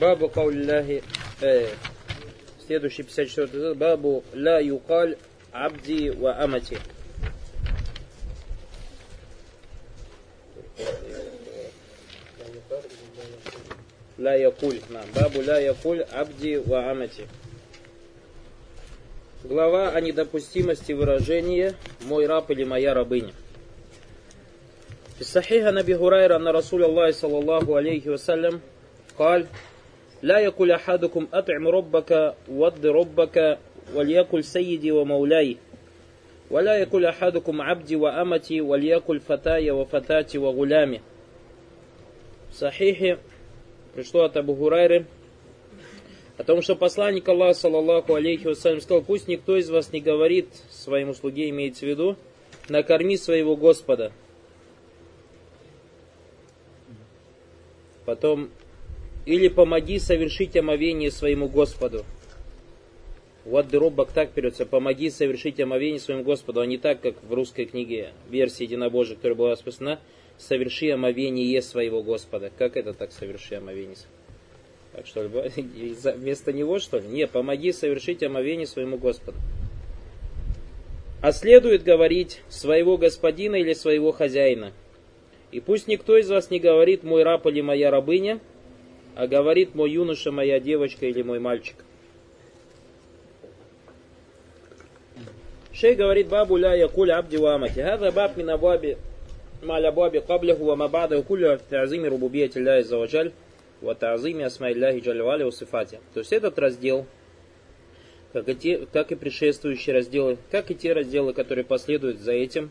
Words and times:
Бабу 0.00 0.28
кауляхи, 0.28 1.02
э, 1.40 1.68
следующий 2.66 3.02
54 3.02 3.74
Бабу 3.74 4.24
ла 4.34 4.60
юкаль 4.60 5.16
абди 5.52 6.10
ва 6.10 6.42
амати. 6.42 6.78
Ла 14.18 14.34
якуль. 14.34 14.80
Бабу 15.14 15.42
ла 15.42 15.58
якуль 15.60 16.02
абди 16.02 16.58
ва 16.58 16.90
амати. 16.90 17.26
Глава 19.44 19.90
о 19.90 20.00
недопустимости 20.00 20.92
выражения 20.92 21.74
«мой 22.02 22.26
раб» 22.26 22.48
или 22.50 22.62
«моя 22.62 22.94
рабыня». 22.94 23.32
في 25.14 25.20
الصحيح 25.20 25.66
عن 25.66 25.78
ابي 25.78 25.94
هريره 25.94 26.36
ان 26.36 26.48
رسول 26.48 26.84
الله 26.84 27.10
صلى 27.10 27.38
الله 27.38 27.76
عليه 27.76 28.08
وسلم 28.08 28.60
قال 29.18 29.46
لا 30.22 30.38
يقول 30.38 30.70
احدكم 30.72 31.26
اطعم 31.34 31.68
ربك 31.68 32.34
ود 32.48 32.86
ربك 32.86 33.58
وليقل 33.94 34.44
سيدي 34.44 34.92
ومولاي 34.92 35.56
ولا 36.50 36.78
يقول 36.78 37.06
احدكم 37.06 37.62
عبدي 37.62 37.96
وامتي 37.96 38.60
وليقل 38.60 39.20
فتاي 39.20 39.70
وفتاتي 39.70 40.38
وغلامي 40.38 41.00
صحيح 42.52 43.18
пришло 43.94 44.24
от 44.24 44.36
Абу 44.36 44.54
Хурайры 44.54 45.06
о 46.38 46.44
том, 46.44 46.62
что 46.62 46.74
посланник 46.76 47.28
Аллаха, 47.28 47.54
саллаллаху 47.54 48.14
алейхи 48.14 48.46
вассалям, 48.46 48.80
сказал, 48.80 49.02
пусть 49.02 49.28
никто 49.28 49.56
из 49.56 49.70
вас 49.70 49.92
не 49.92 50.00
говорит 50.00 50.48
своему 50.70 51.14
слуге, 51.14 51.50
имеется 51.50 51.84
в 51.84 51.88
виду, 51.88 52.16
накорми 52.68 53.16
своего 53.16 53.54
Господа. 53.54 54.12
Потом, 58.06 58.50
или 59.27 59.49
помоги 59.49 59.99
совершить 59.99 60.55
омовение 60.55 61.11
своему 61.11 61.49
Господу. 61.49 62.05
Вот 63.43 63.67
дробок 63.67 64.13
так 64.13 64.31
перется, 64.31 64.65
помоги 64.65 65.09
совершить 65.09 65.59
омовение 65.59 65.99
своему 65.99 66.23
Господу, 66.23 66.61
а 66.61 66.65
не 66.65 66.77
так, 66.77 67.01
как 67.01 67.21
в 67.21 67.33
русской 67.33 67.65
книге 67.65 68.13
версии 68.29 68.63
единобожия, 68.63 69.17
которая 69.17 69.37
была 69.37 69.49
расписана, 69.51 69.99
соверши 70.37 70.91
омовение 70.91 71.61
своего 71.61 72.03
Господа. 72.03 72.51
Как 72.57 72.77
это 72.77 72.93
так, 72.93 73.11
соверши 73.11 73.55
омовение? 73.55 73.97
Так 74.93 75.05
что 75.05 75.27
вместо 76.15 76.53
него, 76.53 76.79
что 76.79 76.99
ли? 76.99 77.07
Не, 77.09 77.27
помоги 77.27 77.73
совершить 77.73 78.23
омовение 78.23 78.65
своему 78.65 78.97
Господу. 78.97 79.37
А 81.21 81.33
следует 81.33 81.83
говорить 81.83 82.43
своего 82.47 82.97
господина 82.97 83.57
или 83.57 83.73
своего 83.73 84.13
хозяина. 84.13 84.71
И 85.51 85.59
пусть 85.59 85.89
никто 85.89 86.15
из 86.17 86.29
вас 86.29 86.49
не 86.49 86.61
говорит 86.61 87.03
мой 87.03 87.23
раб 87.23 87.45
или 87.47 87.59
моя 87.59 87.91
рабыня, 87.91 88.39
а 89.17 89.25
говорит 89.25 89.73
мой 89.73 89.89
юноша, 89.89 90.31
моя 90.31 90.59
девочка 90.59 91.07
или 91.07 91.23
мой 91.23 91.39
мальчик. 91.39 91.75
Шей 95.73 95.95
говорит 95.95 96.27
бабу 96.27 96.55
ля 96.55 96.75
якуль 96.75 97.11
абди 97.11 97.37
ва 97.37 97.55
амати. 97.55 97.81
Хада 97.81 98.11
баб 98.11 98.37
мин 98.37 98.51
абаби 98.51 98.97
мал 99.63 99.83
абаби 99.83 100.19
каблиху 100.19 100.65
ва 100.65 100.75
мабадаhu 100.75 101.23
кулю 101.23 101.57
в 101.57 101.61
тазиме 101.61 102.09
рубубияти 102.09 102.59
ля 102.59 102.79
из 102.79 102.89
заваджаль 102.89 103.31
ва 103.81 103.95
тазиме 103.95 104.45
асма 104.45 104.71
илляхи 104.71 104.99
джалвали 104.99 105.43
ва 105.43 105.51
сифати. 105.51 105.99
То 106.13 106.19
есть 106.19 106.31
этот 106.31 106.59
раздел, 106.59 107.07
как 108.33 108.47
и, 108.49 108.53
те, 108.53 108.85
как 108.93 109.11
и 109.11 109.15
предшествующие 109.15 109.95
разделы, 109.95 110.37
как 110.51 110.69
и 110.69 110.75
те 110.75 110.93
разделы, 110.93 111.33
которые 111.33 111.65
последуют 111.65 112.19
за 112.19 112.33
этим, 112.33 112.69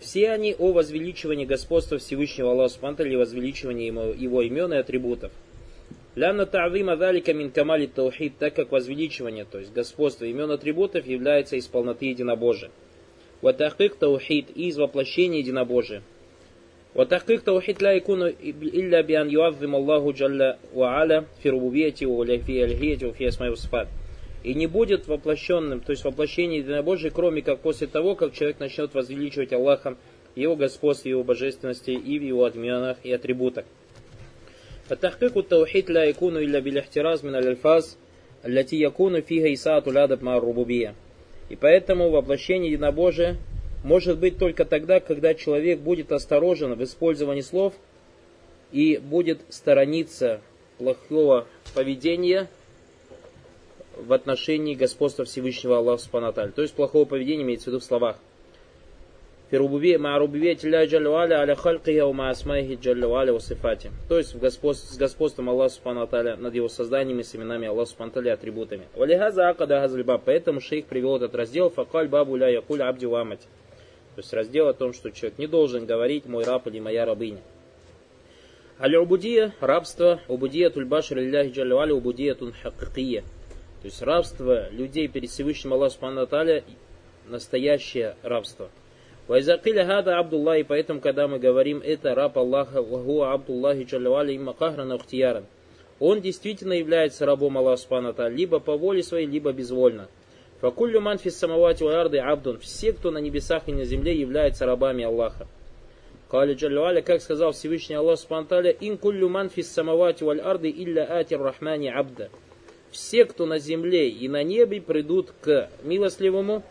все 0.00 0.30
они 0.30 0.54
о 0.58 0.72
возвеличивании 0.72 1.44
господства 1.44 1.98
Всевышнего 1.98 2.52
Аллаха 2.52 2.74
Субхану 2.74 3.04
или 3.04 3.16
возвеличивании 3.16 3.86
его, 3.86 4.02
его 4.12 4.42
имен 4.42 4.72
и 4.72 4.76
атрибутов. 4.76 5.32
Лянна 6.14 6.46
та'зима 6.46 6.96
далика 6.96 7.32
мин 7.32 7.50
камали 7.50 7.86
таухид, 7.86 8.38
так 8.38 8.54
как 8.54 8.70
возвеличивание, 8.70 9.44
то 9.44 9.58
есть 9.58 9.72
господство 9.72 10.24
имен 10.24 10.50
атрибутов 10.50 11.06
является 11.06 11.56
из 11.56 11.66
полноты 11.66 12.06
единобожия. 12.06 12.70
Ватахкик 13.42 13.96
таухид 13.96 14.50
из 14.50 14.78
воплощения 14.78 15.40
единобожия. 15.40 16.02
وتحقيق 16.94 17.42
توحيد 17.42 17.82
لا 17.82 17.92
يكون 17.92 18.22
إلا 18.22 19.00
بأن 19.00 19.30
يعظم 19.30 19.74
الله 19.74 20.12
جل 20.12 20.54
وعلا 20.74 21.24
في 21.42 21.50
ربوبيته 21.50 22.06
وفي 22.06 22.64
ألهيته 22.64 23.08
وفي 23.08 23.28
أسماء 23.28 23.50
وصفات. 23.50 23.88
И 24.42 24.54
не 24.54 24.66
будет 24.66 25.08
воплощенным, 25.08 25.80
то 25.80 25.92
есть 25.92 26.04
воплощение 26.04 26.58
единобожия, 26.58 27.10
кроме 27.10 27.40
как 27.42 27.60
после 27.60 27.86
того, 27.86 28.14
как 28.14 28.34
человек 28.34 28.60
начнет 28.60 28.92
возвеличивать 28.92 29.52
Аллаха, 29.52 29.96
его 30.36 30.54
господство, 30.56 31.08
его 31.08 31.24
божественности 31.24 31.90
и 31.90 32.18
в 32.18 32.22
его 32.22 32.44
отменах 32.44 32.98
и 33.02 33.12
атрибутах. 33.12 33.64
فتحقيق 34.88 35.38
التوحيد 35.38 35.90
لا 35.90 36.04
يكون 36.04 36.36
إلا 36.36 36.58
بالاحتراز 36.58 37.24
من 37.24 37.34
الألفاظ 37.34 37.84
التي 38.46 38.82
يكون 38.82 39.20
فيها 39.20 39.52
إساءة 39.52 39.90
الأدب 39.90 40.22
مع 40.22 40.36
الربوبية. 40.36 40.94
И 41.50 41.56
поэтому 41.56 42.10
воплощение 42.10 42.72
единобожия 42.72 43.36
может 43.82 44.18
быть 44.18 44.38
только 44.38 44.64
тогда, 44.64 45.00
когда 45.00 45.34
человек 45.34 45.78
будет 45.80 46.12
осторожен 46.12 46.74
в 46.74 46.82
использовании 46.82 47.42
слов 47.42 47.74
и 48.72 48.98
будет 48.98 49.40
сторониться 49.50 50.40
плохого 50.78 51.46
поведения 51.74 52.48
в 53.97 54.13
отношении 54.13 54.75
господства 54.75 55.25
Всевышнего 55.25 55.77
Аллаха 55.77 56.03
Субхану 56.03 56.31
То 56.31 56.61
есть 56.61 56.73
плохого 56.73 57.05
поведения 57.05 57.43
имеется 57.43 57.65
в 57.65 57.67
виду 57.67 57.79
в 57.79 57.83
словах. 57.83 58.17
То 59.51 59.57
есть 64.17 64.35
в 64.35 64.39
господств, 64.39 64.93
с 64.93 64.97
господством 64.97 65.49
Аллаха 65.49 65.73
Субхану 65.73 66.07
над 66.37 66.53
его 66.53 66.69
созданиями, 66.69 67.23
с 67.23 67.35
именами 67.35 67.67
Аллаха 67.67 67.89
Субхану 67.89 68.21
и 68.21 68.29
атрибутами. 68.29 68.87
Поэтому 70.25 70.61
шейх 70.61 70.85
привел 70.85 71.15
этот 71.15 71.33
раздел 71.33 71.69
Факаль 71.71 72.07
бабу 72.07 72.35
ля 72.35 72.49
якуль 72.49 72.83
абди 72.83 73.05
вамати. 73.05 73.47
То 74.15 74.21
есть 74.21 74.33
раздел 74.33 74.67
о 74.67 74.73
том, 74.73 74.91
что 74.93 75.11
человек 75.11 75.39
не 75.39 75.47
должен 75.47 75.85
говорить 75.85 76.25
мой 76.25 76.43
раб 76.43 76.67
или 76.67 76.79
моя 76.79 77.05
рабыня. 77.05 77.39
Аль-Убудия, 78.79 79.53
рабство, 79.61 80.19
Убудия 80.27 80.69
тульбаш 80.69 81.11
лилляхи 81.11 81.51
джалюаля, 81.51 81.93
Убудия 81.93 82.35
тун 82.35 82.51
хаккия. 82.51 83.23
То 83.81 83.85
есть 83.85 84.01
рабство 84.01 84.69
людей 84.71 85.07
перед 85.07 85.29
Всевышним 85.29 85.73
Аллахом 85.73 86.15
Субхану 86.15 86.63
настоящее 87.27 88.15
рабство. 88.23 88.69
Вайзакиля 89.27 89.85
хада 89.85 90.17
Абдуллах, 90.17 90.57
и 90.57 90.63
поэтому, 90.63 90.99
когда 91.01 91.27
мы 91.27 91.39
говорим 91.39 91.81
это 91.83 92.15
раб 92.15 92.37
Аллаха, 92.37 92.81
вахуа 92.81 93.33
Абдуллахи 93.33 93.83
джалюаля 93.83 94.35
имма 94.35 94.53
кахрана 94.53 94.97
он 95.99 96.21
действительно 96.21 96.73
является 96.73 97.25
рабом 97.25 97.57
Аллаха 97.57 97.81
Субхану 97.81 98.15
либо 98.29 98.59
по 98.59 98.77
воле 98.77 99.03
своей, 99.03 99.27
либо 99.27 99.51
безвольно. 99.51 100.07
Факуллю 100.61 100.99
ман 100.99 101.17
фис 101.17 101.37
самавати 101.37 101.83
ва 101.83 102.01
абдун. 102.01 102.59
Все, 102.59 102.91
кто 102.91 103.11
на 103.11 103.19
небесах 103.19 103.63
и 103.67 103.73
на 103.73 103.85
земле, 103.85 104.13
являются 104.13 104.65
рабами 104.65 105.05
Аллаха. 105.05 105.47
Кали 106.29 106.53
Джаллюаля, 106.53 107.01
как 107.01 107.21
сказал 107.21 107.53
Всевышний 107.53 107.95
Аллах 107.95 108.19
Субтитры, 108.19 108.75
ин 108.79 108.97
куллю 108.97 109.29
ман 109.29 109.49
фис 109.49 109.71
самавати 109.71 110.23
валь 110.23 110.39
илля 110.39 111.05
атир 111.05 111.41
рахмани 111.41 111.89
абда. 111.89 112.29
Все, 112.91 113.25
кто 113.25 113.45
на 113.45 113.59
земле 113.59 114.09
и 114.09 114.27
на 114.27 114.43
небе, 114.43 114.81
придут 114.81 115.33
к 115.41 115.69
милостливому, 115.83 116.63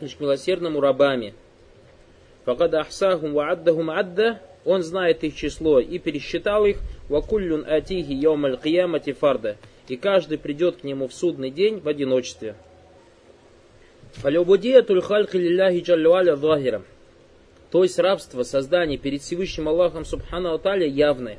лишь 0.00 0.16
к 0.16 0.20
милосердному 0.20 0.80
рабами. 0.80 1.34
Факад 2.44 2.74
ахсахум 2.74 3.34
ва 3.34 3.50
адда, 3.50 4.40
он 4.64 4.82
знает 4.82 5.24
их 5.24 5.36
число 5.36 5.80
и 5.80 5.98
пересчитал 5.98 6.64
их, 6.64 6.78
вакуллюн 7.08 7.64
атихи 7.68 8.12
йомаль 8.12 8.58
киямати 8.58 9.12
фарда. 9.12 9.56
И 9.88 9.96
каждый 9.96 10.38
придет 10.38 10.76
к 10.76 10.84
нему 10.84 11.08
в 11.08 11.12
судный 11.12 11.50
день 11.50 11.80
в 11.80 11.88
одиночестве. 11.88 12.54
Алюбудиятуль 14.22 15.02
хальки 15.02 15.36
лилляхи 15.36 15.80
джаллюаля. 15.80 16.82
То 17.70 17.82
есть 17.82 17.98
рабство, 17.98 18.42
создание 18.42 18.98
перед 18.98 19.22
Всевышним 19.22 19.68
Аллахом 19.68 20.04
Субхану 20.04 20.54
Аталя 20.54 20.86
явное. 20.86 21.38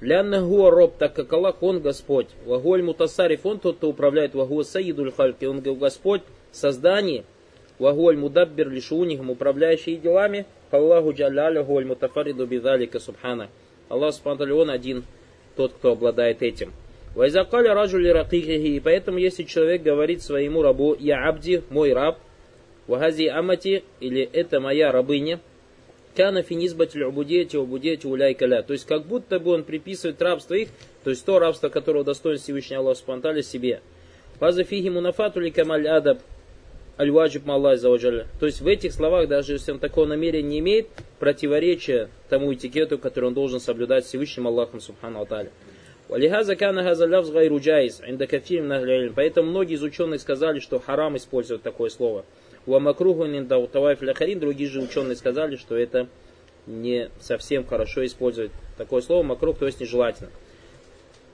Лянна 0.00 0.42
гуа 0.42 0.70
роб, 0.70 0.94
так 0.98 1.14
как 1.14 1.32
Аллах, 1.32 1.62
Он 1.62 1.80
Господь. 1.80 2.28
Вагуаль 2.44 2.82
мутасариф, 2.82 3.46
Он 3.46 3.58
тот, 3.58 3.76
кто 3.78 3.88
управляет. 3.88 4.34
Вагуа 4.34 4.62
саидуль 4.62 5.12
хальки, 5.12 5.46
Он 5.46 5.60
Господь 5.60 6.22
создание. 6.52 7.24
Вагуаль 7.78 8.16
мудаббир 8.16 8.68
лишунихам, 8.68 9.30
управляющий 9.30 9.96
делами. 9.96 10.46
Аллаху 10.70 11.12
джалляля 11.12 11.62
гуаль 11.62 11.86
мутафариду 11.86 12.46
бидалика 12.46 13.00
Субхана. 13.00 13.48
Аллах 13.88 14.14
Субхану 14.14 14.56
Он 14.58 14.70
один, 14.70 15.04
тот, 15.56 15.72
кто 15.72 15.92
обладает 15.92 16.42
этим. 16.42 16.72
Вайзакаля 17.14 17.72
ражули 17.72 18.08
ракихихи. 18.08 18.76
И 18.76 18.80
поэтому, 18.80 19.16
если 19.16 19.44
человек 19.44 19.82
говорит 19.82 20.22
своему 20.22 20.60
рабу, 20.60 20.94
я 20.98 21.26
абди, 21.26 21.62
мой 21.70 21.94
раб, 21.94 22.18
вагази 22.86 23.28
амати, 23.28 23.84
или 24.00 24.28
это 24.30 24.60
моя 24.60 24.92
рабыня, 24.92 25.40
кана 26.16 26.42
финизбатель 26.42 27.04
убудети 27.04 27.56
убудети 27.56 28.06
уляйкаля. 28.06 28.62
То 28.62 28.72
есть, 28.72 28.86
как 28.86 29.04
будто 29.06 29.38
бы 29.38 29.52
он 29.52 29.64
приписывает 29.64 30.20
рабство 30.22 30.54
их, 30.54 30.68
то 31.04 31.10
есть 31.10 31.24
то 31.24 31.38
рабство, 31.38 31.68
которого 31.68 32.04
достоин 32.04 32.38
Всевышний 32.38 32.76
Аллах 32.76 32.96
Субтитры 32.96 33.42
себе. 33.42 33.80
Фаза 34.38 34.64
фиги 34.64 34.88
мунафату 34.88 35.40
ли 35.40 35.50
камаль 35.50 35.86
адаб 35.86 36.18
аль-ваджиб 36.98 37.42
заваджаля. 37.76 38.26
То 38.40 38.46
есть 38.46 38.60
в 38.60 38.66
этих 38.66 38.92
словах, 38.92 39.28
даже 39.28 39.54
если 39.54 39.72
он 39.72 39.78
такого 39.78 40.06
намерения 40.06 40.48
не 40.48 40.58
имеет, 40.60 40.88
противоречия 41.18 42.08
тому 42.28 42.52
этикету, 42.52 42.98
который 42.98 43.26
он 43.26 43.34
должен 43.34 43.60
соблюдать 43.60 44.04
Всевышним 44.04 44.46
Аллахом 44.46 44.80
Субхану 44.80 45.20
Аталя. 45.20 45.50
Валихаза 46.08 46.54
кана 46.54 46.84
хаза 46.84 47.06
лавз 47.06 47.30
гайру 47.30 47.58
джайз, 47.58 48.00
инда 48.06 48.26
кафир 48.26 48.62
Поэтому 49.14 49.50
многие 49.50 49.74
из 49.74 49.82
ученых 49.82 50.20
сказали, 50.20 50.60
что 50.60 50.78
харам 50.78 51.16
использовать 51.16 51.62
такое 51.62 51.90
слово. 51.90 52.24
Ва 52.66 52.80
макругу 52.80 53.26
инда 53.26 53.58
утавайф 53.58 54.02
ляхарин. 54.02 54.40
Другие 54.40 54.68
же 54.68 54.82
ученые 54.82 55.16
сказали, 55.16 55.56
что 55.56 55.76
это 55.76 56.08
не 56.66 57.10
совсем 57.20 57.64
хорошо 57.64 58.04
использовать 58.04 58.50
такое 58.76 59.00
слово 59.00 59.22
макрух, 59.22 59.58
то 59.58 59.66
есть 59.66 59.80
нежелательно. 59.80 60.30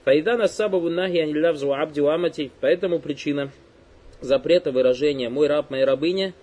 Файдана 0.05 0.47
сабабу 0.47 0.91
нахи 0.91 1.17
анилявзу 1.19 1.73
абди 1.73 2.01
амати. 2.01 2.51
Поэтому 2.61 2.99
причина 2.99 3.51
запрета 4.21 4.73
выражения 4.73 5.29
«мой 5.29 5.47
раб, 5.47 5.71
моя 5.71 5.87
рабыня» 5.87 6.35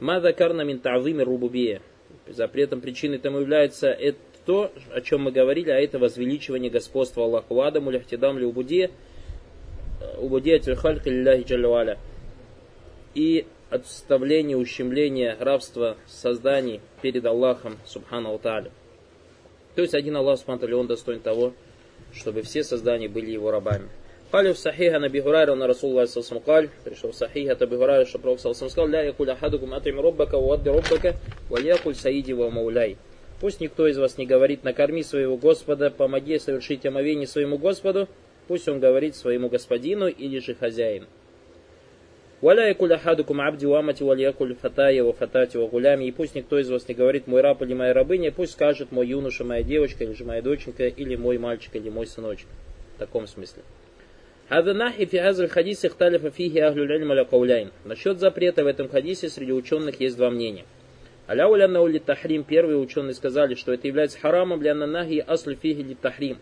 мада 0.00 0.32
карна 0.32 0.62
мин 0.62 0.78
ta'вими 0.78 1.22
рубубия. 1.22 1.82
Запретом 2.26 2.80
причиной 2.80 3.18
тому 3.18 3.40
является 3.40 3.88
это 3.88 4.18
то, 4.46 4.72
о 4.94 5.00
чем 5.02 5.22
мы 5.22 5.32
говорили, 5.32 5.70
а 5.70 5.78
это 5.78 5.98
возвеличивание 5.98 6.70
господства 6.70 7.24
Аллаха. 7.24 7.52
Вадаму 7.52 7.90
ляхтидам 7.90 8.38
ли 8.38 8.46
убудия, 8.46 8.90
убудия 10.16 10.58
тильхальк 10.58 11.04
лилляхи 11.06 11.44
джалюаля. 11.44 11.98
И 13.14 13.46
отставления, 13.70 14.56
ущемления, 14.56 15.36
рабства 15.38 15.96
созданий 16.06 16.80
перед 17.02 17.24
Аллахом, 17.24 17.78
субхану 17.86 18.30
Алталя. 18.30 18.70
То 19.74 19.82
есть 19.82 19.94
один 19.94 20.16
Аллах, 20.16 20.38
субхану 20.38 20.78
он 20.78 20.86
достоин 20.86 21.20
того, 21.20 21.52
чтобы 22.12 22.42
все 22.42 22.64
создания 22.64 23.08
были 23.08 23.30
его 23.30 23.50
рабами. 23.50 23.88
Калю 24.30 24.54
сахиха 24.54 24.98
на 24.98 25.08
бихурайра 25.08 25.54
на 25.54 25.66
Расулла 25.66 26.02
Алисасам 26.02 26.40
каль, 26.40 26.68
пришел 26.84 27.12
в 27.12 27.16
сахиха 27.16 27.56
на 27.58 27.66
бихурайра, 27.66 28.04
что 28.04 28.18
Пророк 28.18 28.40
Алисасам 28.44 28.68
сказал, 28.68 28.88
ля 28.88 29.02
якуль 29.02 29.30
ахадукум 29.30 29.72
атрим 29.72 30.00
роббака, 30.00 30.36
уадди 30.36 30.68
роббака, 30.68 31.14
ва 31.48 31.58
якуль 31.58 31.94
саиди 31.94 32.32
ва 32.32 32.50
мауляй. 32.50 32.98
Пусть 33.40 33.60
никто 33.60 33.86
из 33.86 33.96
вас 33.96 34.18
не 34.18 34.26
говорит, 34.26 34.64
накорми 34.64 35.02
своего 35.02 35.36
Господа, 35.36 35.90
помоги 35.90 36.38
совершить 36.38 36.84
омовение 36.84 37.26
своему 37.26 37.56
Господу, 37.56 38.08
пусть 38.48 38.68
он 38.68 38.80
говорит 38.80 39.16
своему 39.16 39.48
Господину 39.48 40.08
или 40.08 40.40
же 40.40 40.54
хозяину. 40.54 41.06
Валя 42.40 42.70
абди 42.70 43.66
вамати 43.66 44.04
валь 44.04 44.20
якуль 44.20 44.54
фатая 44.54 45.02
ва 45.02 45.66
гулями. 45.66 46.04
И 46.04 46.12
пусть 46.12 46.36
никто 46.36 46.58
из 46.58 46.70
вас 46.70 46.86
не 46.88 46.94
говорит 46.94 47.26
мой 47.26 47.40
раб 47.40 47.62
или 47.62 47.74
моя 47.74 47.92
рабыня, 47.92 48.30
пусть 48.30 48.52
скажет 48.52 48.92
мой 48.92 49.08
юноша, 49.08 49.44
моя 49.44 49.62
девочка, 49.64 50.04
или 50.04 50.12
же 50.12 50.24
моя 50.24 50.40
доченька, 50.40 50.86
или 50.86 51.16
мой 51.16 51.38
мальчик, 51.38 51.74
или 51.74 51.90
мой 51.90 52.06
сыночек. 52.06 52.46
В 52.96 52.98
таком 52.98 53.26
смысле. 53.26 53.62
هذا 54.48 54.72
нахи 54.72 55.04
في 55.04 55.20
هذا 55.20 55.44
الحديث 55.44 55.84
اختلف 55.84 56.26
فيه 56.26 56.68
أهل 56.68 57.70
Насчет 57.84 58.18
запрета 58.18 58.64
в 58.64 58.66
этом 58.66 58.88
хадисе 58.88 59.28
среди 59.28 59.52
ученых 59.52 60.00
есть 60.00 60.16
два 60.16 60.30
мнения. 60.30 60.64
Аляуля 61.26 61.68
наули 61.68 61.98
тахрим. 61.98 62.44
Первые 62.44 62.78
ученые 62.78 63.12
сказали, 63.12 63.54
что 63.54 63.74
это 63.74 63.86
является 63.86 64.18
харамом 64.18 64.60
для 64.60 64.74
нанахи 64.74 65.22
аслю 65.26 65.56
фиги 65.56 65.82
ли 65.82 65.94
тахрим. 65.94 66.38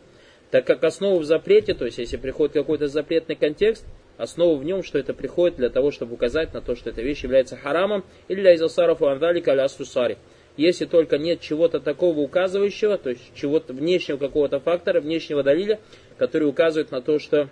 Так 0.52 0.64
как 0.64 0.84
основу 0.84 1.18
в 1.18 1.24
запрете, 1.24 1.74
то 1.74 1.86
есть 1.86 1.98
если 1.98 2.16
приходит 2.16 2.54
какой-то 2.54 2.86
запретный 2.86 3.34
контекст, 3.34 3.84
основа 4.16 4.56
в 4.56 4.64
нем, 4.64 4.82
что 4.82 4.98
это 4.98 5.14
приходит 5.14 5.56
для 5.56 5.70
того, 5.70 5.90
чтобы 5.90 6.14
указать 6.14 6.54
на 6.54 6.60
то, 6.60 6.74
что 6.74 6.90
эта 6.90 7.02
вещь 7.02 7.22
является 7.22 7.56
харамом, 7.56 8.04
или 8.28 8.40
для 8.40 8.54
изасарафу 8.54 9.06
андалика 9.06 9.52
аля 9.52 9.68
сусари. 9.68 10.18
Если 10.56 10.86
только 10.86 11.18
нет 11.18 11.40
чего-то 11.40 11.80
такого 11.80 12.20
указывающего, 12.20 12.96
то 12.96 13.10
есть 13.10 13.22
чего-то 13.34 13.74
внешнего 13.74 14.16
какого-то 14.16 14.58
фактора, 14.58 15.00
внешнего 15.00 15.42
далиля, 15.42 15.80
который 16.16 16.48
указывает 16.48 16.90
на 16.90 17.02
то, 17.02 17.18
что 17.18 17.50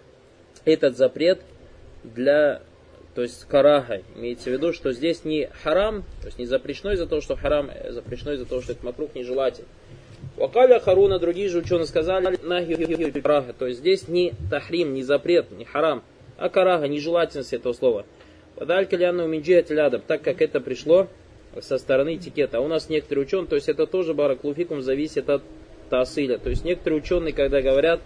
этот 0.65 0.97
запрет 0.97 1.43
для 2.03 2.63
то 3.15 3.23
есть 3.23 3.45
караха. 3.45 4.03
Имеется 4.17 4.51
в 4.51 4.53
виду, 4.53 4.73
что 4.73 4.93
здесь 4.93 5.25
не 5.25 5.49
харам, 5.63 6.03
то 6.21 6.27
есть 6.27 6.39
не 6.39 6.47
запрещено 6.47 6.93
из-за 6.93 7.07
того, 7.07 7.21
что 7.21 7.37
харам, 7.37 7.71
а 7.73 7.93
запрещено 7.93 8.33
из-за 8.33 8.45
того, 8.45 8.61
что 8.61 8.73
это 8.73 8.85
макрух 8.85 9.15
нежелателен. 9.15 9.69
Вакаля 10.37 10.81
Харуна, 10.81 11.19
другие 11.19 11.49
же 11.49 11.59
ученые 11.59 11.87
сказали, 11.87 12.39
нахи 12.43 13.53
то 13.53 13.67
есть 13.67 13.81
здесь 13.81 14.09
не 14.09 14.33
тахрим, 14.51 14.95
не 14.95 15.03
запрет, 15.03 15.51
не 15.53 15.65
харам, 15.65 16.03
а 16.37 16.49
карага, 16.49 16.89
нежелательность 16.89 17.53
этого 17.53 17.73
слова. 17.73 18.05
Подаль 18.57 18.87
каляну 18.87 19.27
минджиат 19.27 19.71
лядаб, 19.71 20.03
так 20.07 20.23
как 20.23 20.41
это 20.41 20.61
пришло 20.61 21.09
со 21.61 21.79
стороны 21.79 22.17
этикета. 22.17 22.59
А 22.59 22.61
у 22.61 22.69
нас 22.69 22.89
некоторые 22.89 23.25
ученые, 23.25 23.47
то 23.47 23.57
есть 23.57 23.69
это 23.69 23.87
тоже 23.87 24.15
бараклуфикум 24.15 24.83
зависит 24.83 25.29
от 25.29 25.43
тасыля. 25.91 26.39
То 26.39 26.51
есть 26.51 26.65
некоторые 26.65 27.01
ученые, 27.01 27.33
когда 27.33 27.63
говорят, 27.63 28.01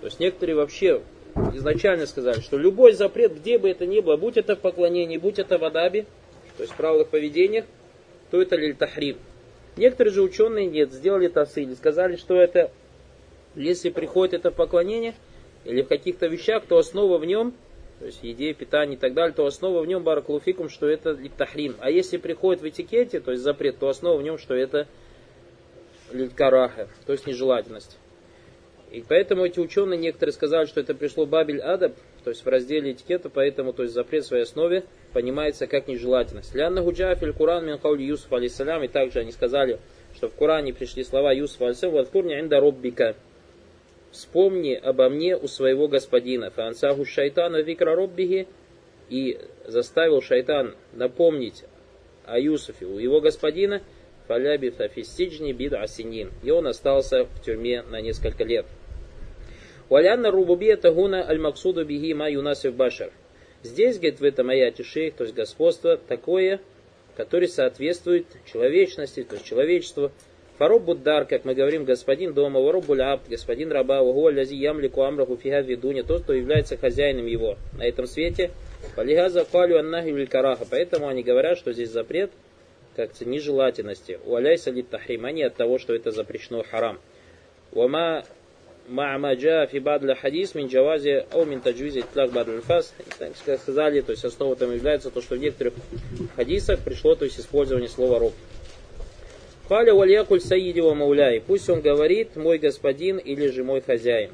то 0.00 0.06
есть 0.06 0.20
некоторые 0.20 0.56
вообще 0.56 1.02
изначально 1.54 2.06
сказали, 2.06 2.40
что 2.40 2.58
любой 2.58 2.92
запрет, 2.92 3.34
где 3.36 3.58
бы 3.58 3.70
это 3.70 3.86
ни 3.86 4.00
было, 4.00 4.16
будь 4.16 4.36
это 4.36 4.56
в 4.56 4.60
поклонении, 4.60 5.16
будь 5.16 5.38
это 5.38 5.58
в 5.58 5.64
адабе, 5.64 6.06
то 6.56 6.62
есть 6.62 6.72
в 6.72 6.76
правилах 6.76 7.08
поведения, 7.08 7.64
то 8.30 8.40
это 8.40 8.56
лиль 8.56 8.74
тахрим. 8.74 9.16
Некоторые 9.76 10.12
же 10.12 10.22
ученые 10.22 10.66
нет, 10.66 10.92
сделали 10.92 11.28
тасыль, 11.28 11.74
сказали, 11.76 12.16
что 12.16 12.36
это, 12.36 12.70
если 13.54 13.88
приходит 13.90 14.34
это 14.34 14.50
в 14.50 14.54
поклонение, 14.54 15.14
или 15.64 15.82
в 15.82 15.88
каких-то 15.88 16.26
вещах, 16.26 16.64
то 16.66 16.78
основа 16.78 17.18
в 17.18 17.24
нем, 17.24 17.54
то 17.98 18.06
есть 18.06 18.22
еде, 18.22 18.52
питание 18.52 18.96
и 18.96 18.98
так 18.98 19.14
далее, 19.14 19.34
то 19.34 19.46
основа 19.46 19.80
в 19.80 19.86
нем 19.86 20.02
баракулуфикум, 20.02 20.68
что 20.68 20.88
это 20.88 21.16
тахрим. 21.36 21.76
А 21.78 21.90
если 21.90 22.16
приходит 22.16 22.62
в 22.62 22.68
этикете, 22.68 23.20
то 23.20 23.30
есть 23.30 23.42
запрет, 23.42 23.78
то 23.78 23.88
основа 23.88 24.18
в 24.18 24.22
нем, 24.22 24.38
что 24.38 24.54
это 24.54 24.88
лилькараха, 26.12 26.88
то 27.06 27.12
есть 27.12 27.26
нежелательность. 27.26 27.98
И 28.90 29.02
поэтому 29.08 29.46
эти 29.46 29.58
ученые 29.58 29.98
некоторые 29.98 30.34
сказали, 30.34 30.66
что 30.66 30.80
это 30.80 30.94
пришло 30.94 31.24
Бабель 31.24 31.60
Адаб, 31.60 31.94
то 32.24 32.30
есть 32.30 32.44
в 32.44 32.48
разделе 32.48 32.92
этикета, 32.92 33.30
поэтому 33.30 33.72
то 33.72 33.84
есть 33.84 33.94
запрет 33.94 34.24
в 34.24 34.26
своей 34.26 34.42
основе 34.42 34.84
понимается 35.14 35.66
как 35.66 35.88
нежелательность. 35.88 36.54
Лянна 36.54 36.82
Гуджафиль 36.82 37.32
Куран 37.32 37.64
Минхаули 37.66 38.02
Юсуф 38.02 38.30
алейсалям, 38.32 38.84
и 38.84 38.88
также 38.88 39.20
они 39.20 39.32
сказали, 39.32 39.78
что 40.14 40.28
в 40.28 40.34
Коране 40.34 40.74
пришли 40.74 41.04
слова 41.04 41.32
Юсуф 41.32 41.62
алейсалям, 41.62 41.94
Вадкурни 41.94 42.38
Инда 42.38 42.60
Роббика, 42.60 43.16
вспомни 44.12 44.74
обо 44.74 45.08
мне 45.08 45.36
у 45.36 45.48
своего 45.48 45.88
господина. 45.88 46.50
Фансаху 46.50 47.04
шайтана 47.04 47.62
викра 47.62 47.96
роббихи, 47.96 48.46
и 49.12 49.38
заставил 49.66 50.22
шайтан 50.22 50.74
напомнить 50.92 51.64
о 52.24 52.38
Юсуфе 52.38 52.86
у 52.86 52.98
его 52.98 53.20
господина, 53.20 53.82
фаляби 54.26 54.70
фафистиджни 54.70 55.52
бид 55.52 55.74
асинин. 55.74 56.30
И 56.42 56.50
он 56.50 56.66
остался 56.66 57.24
в 57.24 57.44
тюрьме 57.44 57.82
на 57.82 58.00
несколько 58.00 58.44
лет. 58.44 58.64
Валянна 59.90 60.30
рубубия 60.30 60.76
тагуна 60.76 61.28
аль-максуду 61.28 61.84
биги 61.84 62.14
ма 62.14 62.28
башар. 62.72 63.12
Здесь, 63.62 63.98
говорит, 63.98 64.20
в 64.20 64.24
этом 64.24 64.48
аяте 64.48 64.82
шейх, 64.82 65.14
то 65.14 65.24
есть 65.24 65.36
господство, 65.36 65.96
такое, 65.96 66.60
которое 67.14 67.48
соответствует 67.48 68.26
человечности, 68.50 69.22
то 69.22 69.34
есть 69.34 69.46
человечеству. 69.46 70.10
Фароб 70.62 70.84
Буддар, 70.84 71.24
как 71.24 71.44
мы 71.44 71.56
говорим, 71.56 71.84
господин 71.84 72.34
дома, 72.34 72.60
Вароб 72.60 72.88
Абд, 72.88 73.28
господин 73.28 73.72
раба, 73.72 74.00
Угу 74.00 74.28
Лязи 74.28 74.54
Ямлику 74.54 75.02
Амраху 75.02 75.36
Фига 75.36 75.58
Видуня, 75.58 76.04
тот, 76.04 76.22
кто 76.22 76.34
является 76.34 76.76
хозяином 76.76 77.26
его 77.26 77.58
на 77.76 77.82
этом 77.82 78.06
свете. 78.06 78.52
Полигаза 78.94 79.44
Калю 79.44 79.80
Аннахи 79.80 80.24
Караха. 80.26 80.64
Поэтому 80.70 81.08
они 81.08 81.24
говорят, 81.24 81.58
что 81.58 81.72
здесь 81.72 81.90
запрет 81.90 82.30
как 82.94 83.10
нежелательности. 83.20 84.20
Уаляйса 84.24 84.70
ли 84.70 84.84
тахрим, 84.84 85.24
а 85.24 85.32
не 85.32 85.42
от 85.42 85.56
того, 85.56 85.80
что 85.80 85.96
это 85.96 86.12
запрещено 86.12 86.62
харам. 86.62 87.00
Вама 87.72 88.22
Ма'ма 88.88 89.34
джа 89.34 89.66
фи 89.66 89.80
бадля 89.80 90.14
хадис 90.14 90.54
мин 90.54 90.68
джавази 90.68 91.26
ау 91.32 91.44
мин 91.44 91.60
таджвизи 91.60 92.04
тлак 92.12 92.30
бадль 92.30 92.60
фас. 92.60 92.94
Как 93.18 93.58
сказали, 93.58 94.00
то 94.00 94.12
есть 94.12 94.24
основа 94.24 94.54
там 94.54 94.72
является 94.72 95.10
то, 95.10 95.22
что 95.22 95.34
в 95.34 95.38
некоторых 95.38 95.74
хадисах 96.36 96.78
пришло, 96.84 97.16
то 97.16 97.24
есть 97.24 97.40
использование 97.40 97.88
слова 97.88 98.20
роб. 98.20 98.34
Халя 99.72 99.94
валякуль 99.94 100.42
саидива 100.42 100.92
мауляй. 100.92 101.40
Пусть 101.40 101.70
он 101.70 101.80
говорит 101.80 102.36
мой 102.36 102.58
господин 102.58 103.16
или 103.16 103.46
же 103.46 103.64
мой 103.64 103.80
хозяин. 103.80 104.32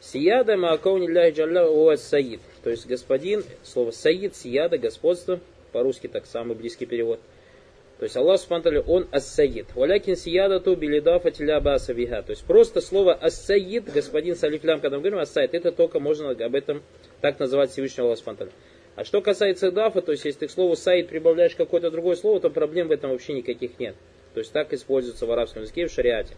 Сияда 0.00 0.56
маакауни 0.56 1.08
ляхи 1.08 1.36
джалла 1.36 1.96
саид. 1.96 2.40
То 2.62 2.70
есть 2.70 2.86
господин, 2.86 3.44
слово 3.62 3.90
саид, 3.90 4.34
сияда, 4.34 4.78
господство, 4.78 5.40
по-русски 5.72 6.06
так 6.06 6.24
самый 6.24 6.56
близкий 6.56 6.86
перевод– 6.86 7.20
то 7.98 8.04
есть 8.04 8.16
Аллах 8.16 8.40
Субхану 8.40 8.80
он 8.88 9.06
ас-саид. 9.12 9.66
Валякин 9.74 10.16
сиядату 10.16 10.74
билидафа 10.74 11.30
тиля 11.30 11.60
баса. 11.60 11.94
То 11.94 12.24
есть 12.30 12.44
просто 12.44 12.80
слово 12.80 13.14
ас-саид, 13.14 13.92
господин 13.92 14.34
Салифлям, 14.36 14.80
когда 14.80 14.96
мы 14.96 15.02
говорим 15.02 15.20
ас-саид, 15.20 15.54
это 15.54 15.70
только 15.70 16.00
можно 16.00 16.30
об 16.30 16.54
этом 16.54 16.82
так 17.20 17.38
называть 17.38 17.70
Всевышнего 17.70 18.08
Аллах 18.08 18.18
Субхану 18.18 18.50
А 18.96 19.04
что 19.04 19.20
касается 19.20 19.70
дафа, 19.70 20.02
то 20.02 20.10
есть 20.12 20.24
если 20.24 20.40
ты 20.40 20.46
к 20.48 20.50
слову 20.50 20.74
саид 20.74 21.08
прибавляешь 21.08 21.54
какое-то 21.54 21.90
другое 21.90 22.16
слово, 22.16 22.40
то 22.40 22.50
проблем 22.50 22.88
в 22.88 22.90
этом 22.90 23.10
вообще 23.10 23.34
никаких 23.34 23.78
нет. 23.78 23.94
То 24.34 24.40
есть 24.40 24.52
так 24.52 24.72
используется 24.72 25.26
в 25.26 25.32
арабском 25.32 25.62
языке 25.62 25.86
в 25.86 25.92
шариате. 25.92 26.34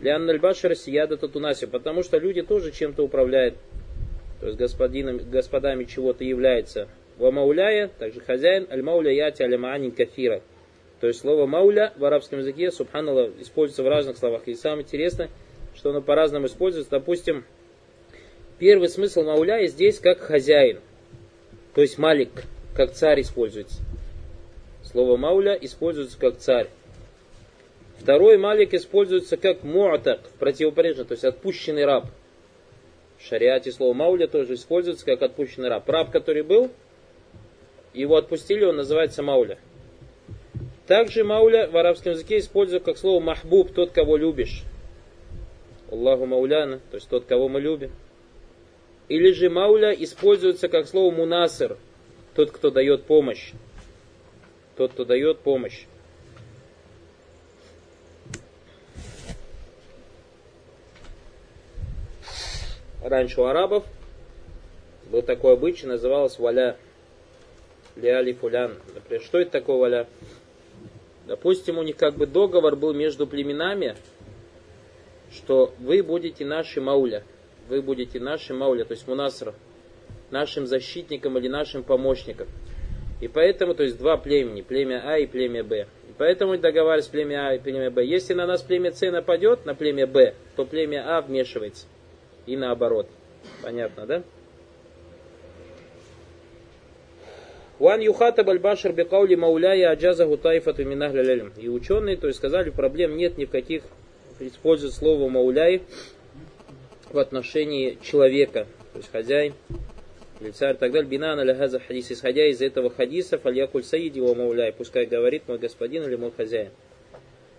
Для 0.00 0.16
Аннальбашара 0.16 0.74
сияда 0.74 1.16
татунаси, 1.16 1.66
потому 1.66 2.02
что 2.02 2.18
люди 2.18 2.42
тоже 2.42 2.72
чем-то 2.72 3.02
управляют. 3.02 3.54
То 4.40 4.46
есть 4.46 4.58
господинами, 4.58 5.18
господами 5.18 5.84
чего-то 5.84 6.24
является. 6.24 6.88
Вамауляя, 7.18 7.88
также 7.88 8.20
хозяин, 8.20 8.66
аль-мауля 8.70 9.12
яти 9.12 9.42
алямаанин 9.42 9.90
кафира. 9.90 10.40
То 11.00 11.08
есть 11.08 11.20
слово 11.20 11.46
мауля 11.46 11.92
в 11.96 12.04
арабском 12.04 12.38
языке, 12.38 12.70
субханаллах, 12.70 13.32
используется 13.40 13.82
в 13.82 13.88
разных 13.88 14.16
словах. 14.16 14.42
И 14.46 14.54
самое 14.54 14.82
интересное, 14.82 15.28
что 15.74 15.90
оно 15.90 16.00
по-разному 16.00 16.46
используется. 16.46 16.90
Допустим, 16.92 17.44
первый 18.58 18.88
смысл 18.88 19.24
мауля 19.24 19.66
здесь 19.66 19.98
как 19.98 20.20
хозяин. 20.20 20.78
То 21.74 21.82
есть 21.82 21.98
малик, 21.98 22.30
как 22.74 22.92
царь 22.92 23.20
используется. 23.20 23.80
Слово 24.84 25.16
мауля 25.16 25.54
используется 25.54 26.18
как 26.18 26.38
царь. 26.38 26.68
Второй 27.98 28.38
малик 28.38 28.74
используется 28.74 29.36
как 29.36 29.62
муатак, 29.64 30.20
противоположно, 30.38 31.04
то 31.04 31.12
есть 31.12 31.24
отпущенный 31.24 31.84
раб. 31.84 32.06
В 33.18 33.26
шариате 33.26 33.72
слово 33.72 33.92
мауля 33.92 34.28
тоже 34.28 34.54
используется 34.54 35.04
как 35.04 35.22
отпущенный 35.22 35.68
раб. 35.68 35.88
Раб, 35.88 36.10
который 36.10 36.42
был, 36.42 36.70
его 37.92 38.16
отпустили, 38.16 38.64
он 38.64 38.76
называется 38.76 39.22
мауля. 39.22 39.58
Также 40.86 41.24
мауля 41.24 41.68
в 41.68 41.76
арабском 41.76 42.12
языке 42.12 42.38
используется 42.38 42.84
как 42.84 42.96
слово 42.96 43.20
махбуб, 43.20 43.72
тот, 43.74 43.90
кого 43.90 44.16
любишь. 44.16 44.62
Аллаху 45.90 46.26
мауляна, 46.26 46.80
то 46.90 46.96
есть 46.96 47.08
тот, 47.08 47.24
кого 47.24 47.48
мы 47.48 47.60
любим. 47.60 47.90
Или 49.08 49.32
же 49.32 49.50
мауля 49.50 49.92
используется 49.92 50.68
как 50.68 50.86
слово 50.86 51.12
мунасыр, 51.14 51.76
тот, 52.34 52.52
кто 52.52 52.70
дает 52.70 53.04
помощь. 53.04 53.52
Тот, 54.76 54.92
кто 54.92 55.04
дает 55.04 55.40
помощь. 55.40 55.86
Раньше 63.08 63.40
у 63.40 63.44
арабов 63.44 63.84
был 65.10 65.22
такой 65.22 65.54
обычай, 65.54 65.86
называлось 65.86 66.38
валя. 66.38 66.76
Ляли 67.96 68.34
фулян. 68.34 68.76
Например, 68.94 69.22
что 69.22 69.38
это 69.38 69.50
такое 69.50 69.76
валя? 69.78 70.06
Допустим, 71.26 71.78
у 71.78 71.82
них 71.82 71.96
как 71.96 72.16
бы 72.16 72.26
договор 72.26 72.76
был 72.76 72.92
между 72.92 73.26
племенами, 73.26 73.96
что 75.32 75.72
вы 75.78 76.02
будете 76.02 76.44
наши 76.44 76.82
мауля. 76.82 77.24
Вы 77.70 77.80
будете 77.80 78.20
наши 78.20 78.52
мауля, 78.52 78.84
то 78.84 78.92
есть 78.92 79.08
мунасра, 79.08 79.54
нашим 80.30 80.66
защитником 80.66 81.38
или 81.38 81.48
нашим 81.48 81.84
помощником. 81.84 82.46
И 83.22 83.28
поэтому, 83.28 83.74
то 83.74 83.84
есть 83.84 83.96
два 83.96 84.18
племени, 84.18 84.60
племя 84.60 85.02
А 85.06 85.16
и 85.16 85.26
племя 85.26 85.64
Б. 85.64 85.86
И 86.08 86.12
поэтому 86.18 86.58
договаривались 86.58 87.08
племя 87.08 87.48
А 87.48 87.54
и 87.54 87.58
племя 87.58 87.90
Б. 87.90 88.04
Если 88.04 88.34
на 88.34 88.46
нас 88.46 88.60
племя 88.62 88.92
С 88.92 89.00
нападет, 89.10 89.64
на 89.64 89.74
племя 89.74 90.06
Б, 90.06 90.34
то 90.56 90.66
племя 90.66 91.16
А 91.16 91.22
вмешивается. 91.22 91.86
И 92.48 92.56
наоборот. 92.56 93.06
Понятно, 93.62 94.06
да? 94.06 94.22
Ван 97.78 98.00
юхата 98.00 98.42
бальбашар 98.42 98.92
бекаули 98.92 99.34
мауляя 99.34 99.90
аджазаху 99.90 100.38
тайфату 100.38 100.84
минахля 100.86 101.50
И 101.58 101.68
ученые, 101.68 102.16
то 102.16 102.26
есть 102.26 102.38
сказали, 102.38 102.70
проблем 102.70 103.18
нет 103.18 103.36
ни 103.36 103.44
в 103.44 103.50
каких 103.50 103.82
используют 104.40 104.94
слово 104.94 105.28
мауляй 105.28 105.82
в 107.10 107.18
отношении 107.18 107.98
человека, 108.02 108.66
то 108.94 108.98
есть 108.98 109.12
хозяин, 109.12 109.52
или 110.40 110.50
царь 110.50 110.74
и 110.74 110.78
так 110.78 110.90
далее. 110.90 111.08
Бинан 111.08 111.38
аля 111.38 111.54
хадис, 111.54 112.10
исходя 112.10 112.46
из 112.46 112.62
этого 112.62 112.88
хадиса, 112.88 113.36
фальякуль 113.36 113.84
саиди 113.84 114.20
ва 114.20 114.34
мауляй, 114.34 114.72
пускай 114.72 115.04
говорит 115.04 115.42
мой 115.48 115.58
господин 115.58 116.04
или 116.04 116.16
мой 116.16 116.32
хозяин. 116.34 116.70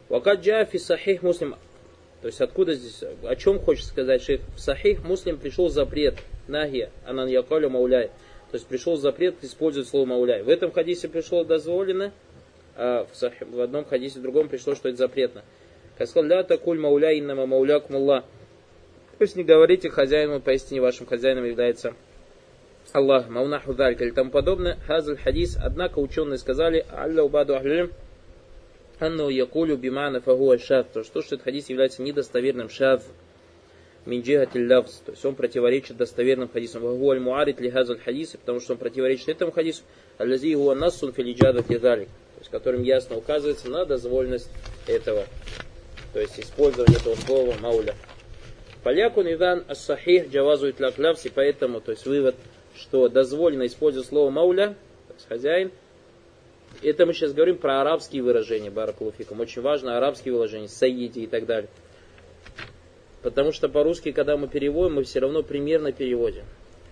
Вакад 0.09 0.41
джафи 0.41 0.77
сахих 0.77 1.21
муслим, 1.21 1.55
то 2.21 2.27
есть 2.27 2.41
откуда 2.41 2.73
здесь, 2.73 3.03
о 3.23 3.35
чем 3.35 3.59
хочет 3.59 3.85
сказать 3.85 4.21
шейх? 4.21 4.41
В 4.55 4.59
сахих 4.59 5.03
муслим 5.03 5.37
пришел 5.37 5.69
запрет, 5.69 6.15
нахия, 6.47 6.89
анан 7.05 7.27
якалю 7.27 7.69
мауляй. 7.69 8.07
То 8.51 8.55
есть 8.55 8.67
пришел 8.67 8.97
запрет 8.97 9.35
использовать 9.41 9.87
слово 9.87 10.05
мауляй. 10.05 10.43
В 10.43 10.49
этом 10.49 10.71
хадисе 10.71 11.07
пришло 11.07 11.43
дозволено, 11.43 12.11
а 12.75 13.05
в, 13.09 13.15
сахи, 13.15 13.43
в 13.43 13.61
одном 13.61 13.85
хадисе 13.85 14.19
в 14.19 14.21
другом 14.21 14.49
пришло, 14.49 14.75
что 14.75 14.89
это 14.89 14.97
запретно. 14.97 15.43
Как 15.97 16.07
сказал, 16.07 16.29
ля 16.29 16.43
такуль 16.43 16.79
мауля 16.79 17.17
иннама 17.17 17.45
маулякум 17.45 17.95
Аллах. 17.95 18.23
То 19.17 19.23
есть 19.23 19.35
не 19.35 19.43
говорите 19.43 19.89
хозяину, 19.89 20.41
поистине 20.41 20.81
вашим 20.81 21.05
хозяином 21.05 21.45
является 21.45 21.93
Аллах, 22.91 23.29
маунаху 23.29 23.73
далька 23.73 24.03
или 24.03 24.11
тому 24.11 24.31
подобное. 24.31 24.77
Хазаль 24.87 25.17
хадис. 25.17 25.57
Однако 25.61 25.99
ученые 25.99 26.37
сказали, 26.37 26.85
алля 26.91 27.23
убаду 27.23 27.55
ахлюлим, 27.55 27.91
анну 28.99 29.29
якулю 29.29 29.77
бимана 29.77 30.21
фагуа 30.21 30.57
шад. 30.57 30.91
То, 30.91 31.03
что 31.03 31.19
этот 31.19 31.43
хадис 31.43 31.69
является 31.69 32.01
недостоверным 32.01 32.69
шад 32.69 33.03
минджихатиль 34.05 34.67
лавз, 34.67 35.01
то 35.05 35.11
есть 35.11 35.25
он 35.25 35.35
противоречит 35.35 35.97
достоверным 35.97 36.49
хадисам. 36.49 36.81
Вагуаль 36.81 37.19
муарит 37.19 37.59
ли 37.59 37.69
хазаль 37.69 37.99
хадис, 37.99 38.31
потому 38.31 38.59
что 38.59 38.73
он 38.73 38.79
противоречит 38.79 39.29
этому 39.29 39.51
хадису, 39.51 39.83
аллази 40.17 40.55
хуа 40.55 40.75
нассун 40.75 41.13
филиджадат 41.13 41.69
лидалик, 41.69 42.07
то 42.07 42.39
есть 42.39 42.49
которым 42.49 42.83
ясно 42.83 43.17
указывается 43.17 43.69
на 43.69 43.85
дозвольность 43.85 44.49
этого, 44.87 45.25
то 46.13 46.19
есть 46.19 46.39
использование 46.39 46.97
этого 46.97 47.15
слова 47.15 47.53
мауля. 47.61 47.95
Полякун 48.83 49.27
идан 49.27 49.65
ас-сахих 49.67 50.29
джавазу 50.31 50.69
итляк 50.71 50.97
лавз, 50.97 51.25
и 51.25 51.29
поэтому, 51.29 51.81
то 51.81 51.91
есть 51.91 52.05
вывод, 52.05 52.35
что 52.75 53.09
дозволено 53.09 53.65
использовать 53.67 54.07
слово 54.07 54.29
мауля, 54.29 54.75
то 55.07 55.13
есть 55.13 55.27
хозяин, 55.27 55.71
это 56.81 57.05
мы 57.05 57.13
сейчас 57.13 57.33
говорим 57.33 57.57
про 57.57 57.81
арабские 57.81 58.23
выражения, 58.23 58.69
баракулуфикум. 58.69 59.39
Очень 59.39 59.61
важно 59.61 59.97
арабские 59.97 60.33
выражения, 60.33 60.67
саиди 60.67 61.19
и 61.19 61.27
так 61.27 61.45
далее. 61.45 61.69
Потому 63.21 63.51
что 63.51 63.67
по-русски, 63.67 64.11
когда 64.11 64.37
мы 64.37 64.47
переводим, 64.47 64.95
мы 64.95 65.03
все 65.03 65.19
равно 65.19 65.43
примерно 65.43 65.91
переводим. 65.91 66.43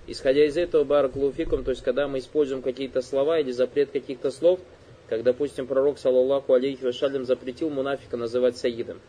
Исходя 0.07 0.45
из 0.45 0.57
этого, 0.57 0.83
бараклуфикум, 0.83 1.63
то 1.63 1.71
есть 1.71 1.83
когда 1.83 2.07
мы 2.07 2.19
используем 2.19 2.61
какие-то 2.61 3.01
слова 3.01 3.39
или 3.39 3.51
запрет 3.51 3.91
каких-то 3.91 4.31
слов, 4.31 4.59
как, 5.09 5.23
допустим, 5.23 5.67
пророк, 5.67 5.99
саллаллаху 5.99 6.53
алейхи 6.53 6.83
вассалям, 6.83 7.25
запретил 7.25 7.69
мунафика 7.69 8.17
называть 8.17 8.57
саидом. 8.57 8.99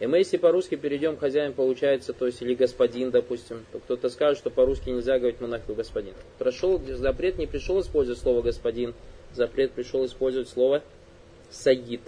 И 0.00 0.06
мы, 0.06 0.18
если 0.18 0.38
по-русски 0.38 0.74
перейдем, 0.74 1.16
хозяин 1.16 1.52
получается, 1.52 2.12
то 2.12 2.26
есть, 2.26 2.42
или 2.42 2.54
господин, 2.54 3.10
допустим, 3.10 3.64
то 3.72 3.78
кто-то 3.78 4.08
скажет, 4.08 4.38
что 4.38 4.50
по-русски 4.50 4.90
нельзя 4.90 5.18
говорить 5.18 5.40
мунафику 5.40 5.74
господин. 5.74 6.14
Прошел, 6.38 6.80
запрет 6.86 7.38
не 7.38 7.46
пришел 7.46 7.80
использовать 7.80 8.20
слово 8.20 8.42
господин, 8.42 8.94
запрет 9.34 9.72
пришел 9.72 10.04
использовать 10.04 10.48
слово 10.48 10.82
саид. 11.50 12.00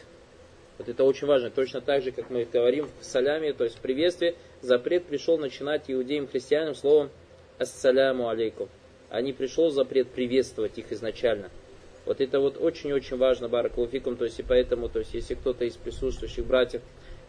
Вот 0.79 0.89
это 0.89 1.05
очень 1.05 1.27
важно. 1.27 1.51
Точно 1.51 1.81
так 1.81 2.03
же, 2.03 2.11
как 2.13 2.31
мы 2.31 2.45
говорим 2.45 2.89
в 3.01 3.05
саляме, 3.05 3.53
то 3.53 3.65
есть 3.65 3.77
в 3.77 3.81
приветствии, 3.81 4.35
запрет 4.61 5.07
пришел 5.07 5.39
начинать 5.39 5.85
иудеям, 5.89 6.29
христианам 6.29 6.75
словом 6.75 7.11
«Ассаляму 7.59 8.29
алейкум». 8.29 8.69
А 9.09 9.21
не 9.23 9.33
пришел 9.33 9.71
запрет 9.71 10.09
приветствовать 10.09 10.77
их 10.79 10.93
изначально. 10.93 11.51
Вот 12.05 12.21
это 12.21 12.41
вот 12.41 12.57
очень-очень 12.61 13.17
важно, 13.17 13.49
баракулуфикум, 13.49 14.17
то 14.17 14.25
есть 14.25 14.39
и 14.39 14.43
поэтому, 14.43 14.89
то 14.89 15.01
есть 15.01 15.15
если 15.15 15.35
кто-то 15.35 15.65
из 15.65 15.77
присутствующих 15.77 16.47
братьев 16.47 16.83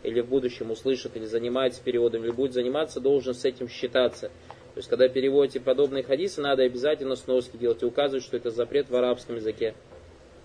или 0.04 0.22
в 0.22 0.28
будущем 0.28 0.70
услышит, 0.72 1.16
или 1.16 1.26
занимается 1.26 1.82
переводом, 1.84 2.24
или 2.24 2.32
будет 2.32 2.54
заниматься, 2.54 3.00
должен 3.00 3.34
с 3.34 3.46
этим 3.46 3.70
считаться. 3.70 4.28
То 4.28 4.80
есть, 4.80 4.90
когда 4.90 5.08
переводите 5.08 5.60
подобные 5.60 6.04
хадисы, 6.04 6.40
надо 6.42 6.62
обязательно 6.62 7.16
сноски 7.16 7.58
делать 7.58 7.82
и 7.82 7.86
указывать, 7.86 8.24
что 8.24 8.38
это 8.38 8.52
запрет 8.52 8.90
в 8.90 8.96
арабском 8.96 9.38
языке. 9.38 9.74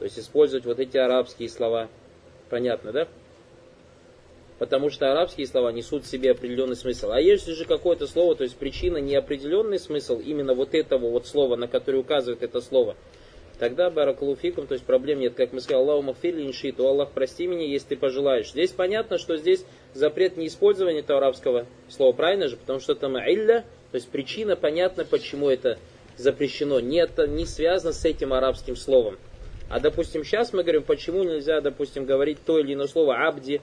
То 0.03 0.07
есть, 0.07 0.19
использовать 0.19 0.67
вот 0.67 0.81
эти 0.81 0.97
арабские 0.97 1.49
слова. 1.49 1.89
Понятно, 2.51 2.91
да? 2.91 3.07
Потому 4.59 4.91
что 4.91 5.13
арабские 5.13 5.47
слова 5.47 5.71
несут 5.71 6.03
в 6.03 6.09
себе 6.09 6.33
определенный 6.33 6.75
смысл. 6.75 7.13
А 7.13 7.21
если 7.21 7.53
же 7.53 7.67
какое-то 7.67 8.09
слово, 8.09 8.35
то 8.35 8.43
есть 8.43 8.57
причина 8.57 8.97
неопределенный 8.97 9.79
смысл 9.79 10.19
именно 10.19 10.55
вот 10.55 10.75
этого 10.75 11.09
вот 11.09 11.29
слова, 11.29 11.55
на 11.55 11.69
который 11.69 12.01
указывает 12.01 12.43
это 12.43 12.61
слово, 12.61 12.97
тогда 13.61 13.91
баракалуфикум, 13.91 14.67
то 14.67 14.75
есть 14.75 14.85
проблем 14.85 15.21
нет. 15.21 15.35
Как 15.35 15.53
мы 15.53 15.61
сказали, 15.61 15.85
Аллаху 15.85 16.03
махфирли 16.03 16.49
инши, 16.49 16.73
то 16.73 16.89
Аллах 16.89 17.13
прости 17.13 17.47
меня, 17.47 17.65
если 17.65 17.91
ты 17.91 17.97
пожелаешь. 17.97 18.51
Здесь 18.51 18.73
понятно, 18.73 19.19
что 19.19 19.37
здесь 19.37 19.65
запрет 19.95 20.37
не 20.37 20.49
использования 20.49 20.99
этого 20.99 21.19
арабского 21.19 21.67
слова, 21.89 22.13
правильно 22.13 22.49
же? 22.49 22.57
Потому 22.57 22.81
что 22.81 22.97
там 22.97 23.17
илля, 23.17 23.61
то 23.93 23.95
есть 23.95 24.09
причина 24.09 24.57
понятна, 24.57 25.05
почему 25.05 25.49
это 25.49 25.79
запрещено. 26.17 26.81
Нет, 26.81 27.13
не 27.29 27.47
связано 27.47 27.93
с 27.93 28.05
этим 28.05 28.33
арабским 28.33 28.75
словом. 28.75 29.17
А 29.73 29.81
допустим, 29.81 30.23
сейчас 30.23 30.53
мы 30.53 30.65
говорим, 30.65 30.83
почему 30.83 31.23
нельзя, 31.23 31.63
допустим, 31.63 32.05
говорить 32.05 32.37
то 32.45 32.59
или 32.59 32.75
иное 32.75 32.87
слово 32.87 33.27
абди, 33.27 33.63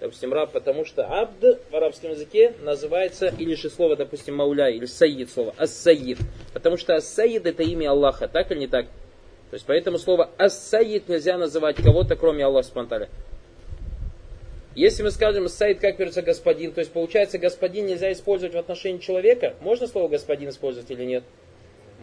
допустим, 0.00 0.32
раб, 0.32 0.52
потому 0.52 0.86
что 0.86 1.04
абд 1.04 1.60
в 1.70 1.76
арабском 1.76 2.12
языке 2.12 2.54
называется, 2.62 3.26
или 3.26 3.54
же 3.54 3.68
слово, 3.68 3.94
допустим, 3.94 4.36
мауля, 4.36 4.70
или 4.70 4.86
саид 4.86 5.28
слово, 5.28 5.54
ас-саид. 5.58 6.16
Потому 6.54 6.78
что 6.78 6.94
ас-саид 6.94 7.44
это 7.44 7.62
имя 7.62 7.90
Аллаха, 7.90 8.26
так 8.26 8.50
или 8.50 8.60
не 8.60 8.66
так? 8.68 8.86
То 8.86 9.54
есть 9.56 9.66
поэтому 9.66 9.98
слово 9.98 10.30
ас-саид 10.38 11.10
нельзя 11.10 11.36
называть 11.36 11.76
кого-то, 11.76 12.16
кроме 12.16 12.46
Аллаха 12.46 12.68
спонтанно. 12.68 13.10
Если 14.74 15.02
мы 15.02 15.10
скажем 15.10 15.44
ас-саид, 15.44 15.78
как 15.78 15.98
перется 15.98 16.22
господин, 16.22 16.72
то 16.72 16.80
есть 16.80 16.90
получается 16.90 17.36
господин 17.36 17.84
нельзя 17.84 18.10
использовать 18.12 18.54
в 18.54 18.58
отношении 18.58 18.98
человека, 18.98 19.56
можно 19.60 19.86
слово 19.86 20.08
господин 20.08 20.48
использовать 20.48 20.90
или 20.90 21.04
нет? 21.04 21.22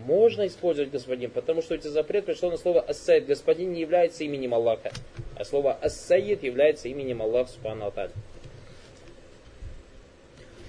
Можно 0.08 0.48
использовать 0.48 0.90
господин, 0.90 1.32
потому 1.32 1.62
что 1.62 1.76
эти 1.76 1.88
запрет 1.88 2.24
пришло 2.24 2.50
на 2.50 2.56
слово 2.56 2.80
ассайд. 2.80 3.26
Господин 3.26 3.74
не 3.74 3.82
является 3.82 4.24
именем 4.24 4.54
Аллаха, 4.54 4.94
а 5.36 5.44
слово 5.44 5.74
ассайид 5.74 6.44
является 6.44 6.88
именем 6.88 7.22
Аллаха 7.22 7.52
Субхану 7.52 7.88
Аталь. 7.88 8.12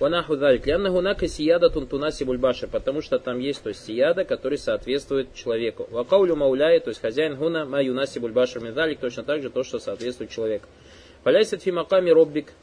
Ванаху 0.00 0.36
далик. 0.36 0.66
Лянна 0.66 0.90
гунака 0.90 1.28
сияда 1.28 1.70
тунтунаси 1.70 2.24
бульбаша, 2.24 2.66
потому 2.66 3.00
что 3.00 3.20
там 3.20 3.38
есть 3.38 3.62
то 3.62 3.68
есть 3.68 3.86
сияда, 3.86 4.24
который 4.24 4.58
соответствует 4.58 5.32
человеку. 5.34 5.86
Вакаулю 5.92 6.34
мауляй, 6.34 6.80
то 6.80 6.88
есть 6.88 7.00
хозяин 7.00 7.36
гуна 7.36 7.64
маюнаси 7.64 8.18
бульбаша 8.18 8.58
медалик, 8.58 8.98
точно 8.98 9.22
так 9.22 9.40
же 9.40 9.50
то, 9.50 9.62
что 9.62 9.78
соответствует 9.78 10.30
человеку. 10.30 10.66
Фаляйсет 11.22 11.62
фимаками 11.62 12.10
роббик, 12.10 12.54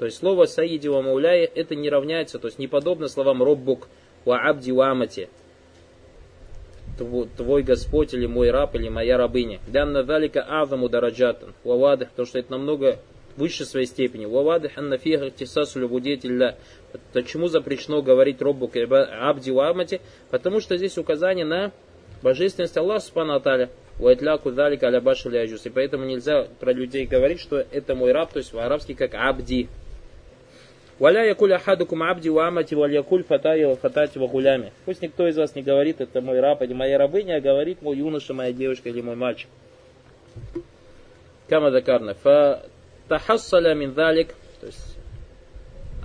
то 0.00 0.04
есть 0.04 0.16
слово 0.18 0.46
саиди 0.46 0.88
ва 0.88 1.00
это 1.28 1.76
не 1.76 1.88
равняется, 1.88 2.40
то 2.40 2.48
есть 2.48 2.58
не 2.58 2.66
подобно 2.66 3.06
словам 3.06 3.40
роббук 3.40 3.86
ва 4.24 4.38
абди 4.48 4.72
ва 4.72 4.90
амати 4.90 5.28
твой 6.96 7.62
Господь 7.62 8.14
или 8.14 8.26
мой 8.26 8.50
раб 8.50 8.74
или 8.74 8.88
моя 8.88 9.16
рабыня. 9.16 9.60
Данна 9.68 10.02
далика 10.02 10.42
азаму 10.42 10.88
дараджатан. 10.88 11.54
Вавадых, 11.64 12.10
потому 12.10 12.26
что 12.26 12.38
это 12.38 12.52
намного 12.52 12.98
выше 13.36 13.64
своей 13.64 13.86
степени. 13.86 14.26
Вавадых 14.26 14.72
анна 14.76 14.98
фиха 14.98 15.30
тисасу 15.30 15.80
любудетилля. 15.80 16.56
Почему 17.12 17.48
запрещено 17.48 18.02
говорить 18.02 18.40
роббу 18.40 18.70
абди 18.70 19.50
уамати? 19.50 20.00
Потому 20.30 20.60
что 20.60 20.76
здесь 20.76 20.98
указание 20.98 21.44
на 21.44 21.72
божественность 22.22 22.76
Аллаха 22.76 23.04
Субхану 23.04 23.34
Аталя. 23.34 23.70
Уайтляку 24.00 24.50
далик 24.50 24.82
аля 24.82 24.98
И 24.98 25.68
поэтому 25.70 26.04
нельзя 26.04 26.48
про 26.58 26.72
людей 26.72 27.06
говорить, 27.06 27.40
что 27.40 27.58
это 27.58 27.94
мой 27.94 28.12
раб, 28.12 28.32
то 28.32 28.38
есть 28.38 28.52
в-арабски 28.52 28.94
как 28.94 29.14
абди. 29.14 29.68
Валя 30.99 31.23
якуль 31.25 31.53
ахадукум 31.53 32.03
абди 32.03 32.29
ва 32.29 32.47
амати 32.47 32.75
валь 32.75 32.93
якуль 32.93 33.23
фатай 33.23 33.65
ва 33.65 33.75
фатати 33.75 34.17
ва 34.19 34.27
гулями. 34.27 34.71
Пусть 34.85 35.01
никто 35.01 35.27
из 35.27 35.37
вас 35.37 35.55
не 35.55 35.61
говорит, 35.61 36.01
это 36.01 36.21
мой 36.21 36.39
раб 36.39 36.61
или 36.61 36.73
моя 36.73 36.97
рабыня, 36.97 37.37
а 37.37 37.41
говорит 37.41 37.81
мой 37.81 37.97
юноша, 37.97 38.33
моя 38.33 38.51
девушка 38.51 38.89
или 38.89 39.01
мой 39.01 39.15
мальчик. 39.15 39.49
Кама 41.47 41.71
дакарна. 41.71 42.15
Фатахассаля 42.15 43.73
мин 43.75 43.93
далик. 43.93 44.35
То 44.59 44.67
есть 44.67 44.99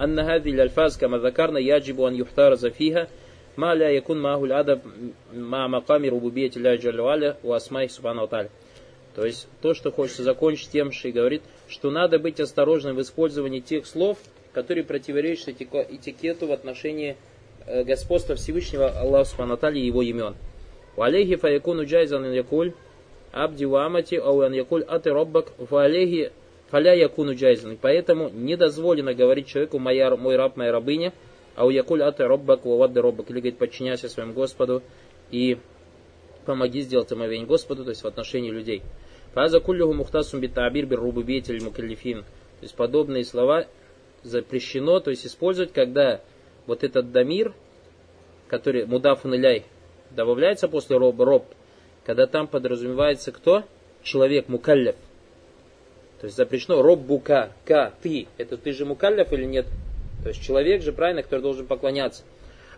أن 0.01 0.19
هذه 0.19 0.51
الألفاظ 0.51 0.97
كما 0.99 1.19
ذكرنا 1.19 1.59
يجب 1.59 2.01
أن 2.01 2.15
يحترز 2.15 2.67
فيها 2.67 3.09
ما 3.57 3.75
لا 3.75 3.91
يكون 3.91 4.23
معه 4.23 4.45
الأدب 4.45 4.81
مع 5.35 5.69
مقام 5.69 6.05
ربوبية 6.05 6.51
الله 6.57 6.75
جل 6.75 7.01
وعلا 7.01 7.37
وأسمائه 7.45 7.87
سبحانه 7.87 8.23
وتعالى. 8.23 8.49
То 9.15 9.25
есть 9.25 9.47
то, 9.63 9.75
что 9.75 9.93
хочется 9.93 10.25
закончить 10.25 10.71
тем, 10.71 10.91
что 10.91 11.07
и 11.07 11.13
говорит, 11.13 11.43
что 11.69 11.93
надо 11.93 12.19
быть 12.19 12.41
осторожным 12.41 12.97
в 12.97 13.01
использовании 13.01 13.61
тех 13.61 13.87
слов, 13.87 14.19
которые 14.54 14.84
противоречат 14.84 15.50
этикету 15.50 16.48
в 16.48 16.52
отношении 16.52 17.18
э, 17.66 17.84
господства 17.84 18.36
Всевышнего 18.36 18.90
Аллаха 18.90 19.30
Субхану 19.30 19.58
и 19.74 19.80
его 19.80 20.02
имен. 20.02 20.36
Валейхи 20.96 21.36
фаякуну 21.36 21.86
джайзан 21.86 22.32
якуль 22.34 22.74
абди 23.32 23.66
вамати 23.66 24.16
ау 24.16 24.42
ан 24.42 24.54
якуль 24.54 24.84
аты 24.84 25.12
роббак 25.12 25.54
валейхи 25.58 26.32
фаля 26.70 26.94
якуну 26.94 27.36
джайзан. 27.36 27.78
Поэтому 27.82 28.30
не 28.30 28.58
дозволено 28.58 29.14
говорить 29.14 29.48
человеку 29.48 29.80
моя, 29.80 30.16
мой 30.16 30.36
раб, 30.36 30.58
моя 30.58 30.72
рабыня, 30.72 31.14
ау 31.56 31.70
якуль 31.70 32.04
аты 32.04 32.26
роббак 32.26 32.66
вавадды 32.66 33.02
роббак. 33.02 33.30
Или 33.30 33.40
говорит, 33.40 33.58
подчиняйся 33.58 34.10
своему 34.10 34.34
Господу 34.34 34.82
и 35.32 35.58
помоги 36.46 36.82
сделать 36.82 37.12
омовение 37.12 37.48
Господу, 37.48 37.84
то 37.84 37.92
есть 37.92 38.04
в 38.04 38.08
отношении 38.08 38.50
людей. 38.50 38.82
Фаза 39.34 39.60
куллюху 39.60 39.94
мухтасум 39.94 40.40
битабир 40.40 40.86
бир 40.86 41.00
рубубиетель 41.00 41.64
мукаллифин. 41.64 42.24
То 42.24 42.64
есть 42.64 42.76
подобные 42.76 43.24
слова 43.24 43.68
запрещено, 44.24 45.00
то 45.00 45.12
есть 45.12 45.26
использовать, 45.26 45.74
когда 45.74 46.22
вот 46.68 46.84
этот 46.84 47.12
дамир, 47.12 47.54
который 48.48 48.86
мудафун 48.86 49.36
иляй, 49.36 49.66
добавляется 50.12 50.68
после 50.68 50.98
роб, 50.98 51.20
роб, 51.20 51.46
когда 52.06 52.28
там 52.28 52.48
подразумевается 52.48 53.32
кто? 53.32 53.64
Человек, 54.04 54.48
мукаллев. 54.48 54.96
То 56.20 56.26
есть 56.26 56.36
запрещено 56.36 56.82
роб 56.82 57.00
бука, 57.00 57.52
ка, 57.66 57.94
ты. 58.02 58.28
Это 58.38 58.58
ты 58.58 58.74
же 58.74 58.86
мукаллев 58.86 59.32
или 59.32 59.46
нет? 59.46 59.68
То 60.24 60.30
есть 60.30 60.42
человек 60.42 60.82
же, 60.82 60.92
правильно, 60.92 61.24
который 61.24 61.42
должен 61.42 61.66
поклоняться. 61.66 62.24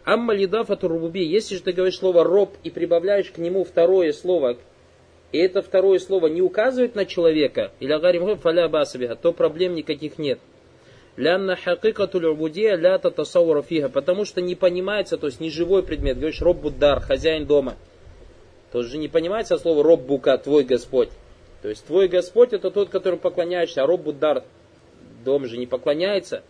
Амма 0.03 0.33
лидафату 0.33 0.87
рубуби, 0.87 1.23
если 1.23 1.55
же 1.55 1.61
ты 1.61 1.73
говоришь 1.73 1.97
слово 1.97 2.23
роб 2.23 2.55
и 2.63 2.69
прибавляешь 2.69 3.29
к 3.31 3.37
нему 3.37 3.63
второе 3.63 4.13
слово, 4.13 4.57
и 5.31 5.37
это 5.37 5.61
второе 5.61 5.99
слово 5.99 6.27
не 6.27 6.41
указывает 6.41 6.95
на 6.95 7.05
человека, 7.05 7.71
или 7.79 7.91
агарим 7.91 8.37
фаля 8.37 8.67
то 9.15 9.31
проблем 9.31 9.75
никаких 9.75 10.17
нет. 10.17 10.39
Лянна 11.17 11.55
хакикатуль 11.55 12.27
убудия 12.27 12.75
ля 12.75 12.97
татасаура 12.97 13.61
фига. 13.61 13.89
Потому 13.89 14.25
что 14.25 14.41
не 14.41 14.55
понимается, 14.55 15.17
то 15.17 15.27
есть 15.27 15.39
не 15.39 15.49
живой 15.49 15.83
предмет. 15.83 16.17
Говоришь, 16.17 16.41
роб 16.41 16.61
буддар, 16.61 17.01
хозяин 17.01 17.45
дома. 17.45 17.75
То 18.71 18.83
же 18.83 18.97
не 18.97 19.07
понимается 19.07 19.57
слово 19.57 19.83
роб 19.83 20.01
бука, 20.01 20.37
твой 20.37 20.63
Господь. 20.63 21.09
То 21.61 21.69
есть 21.69 21.85
твой 21.85 22.07
Господь 22.07 22.53
это 22.53 22.71
тот, 22.71 22.89
который 22.89 23.19
поклоняешься, 23.19 23.83
а 23.83 23.85
роб 23.85 24.01
буддар, 24.01 24.43
дом 25.23 25.45
же 25.45 25.57
не 25.57 25.67
поклоняется. 25.67 26.43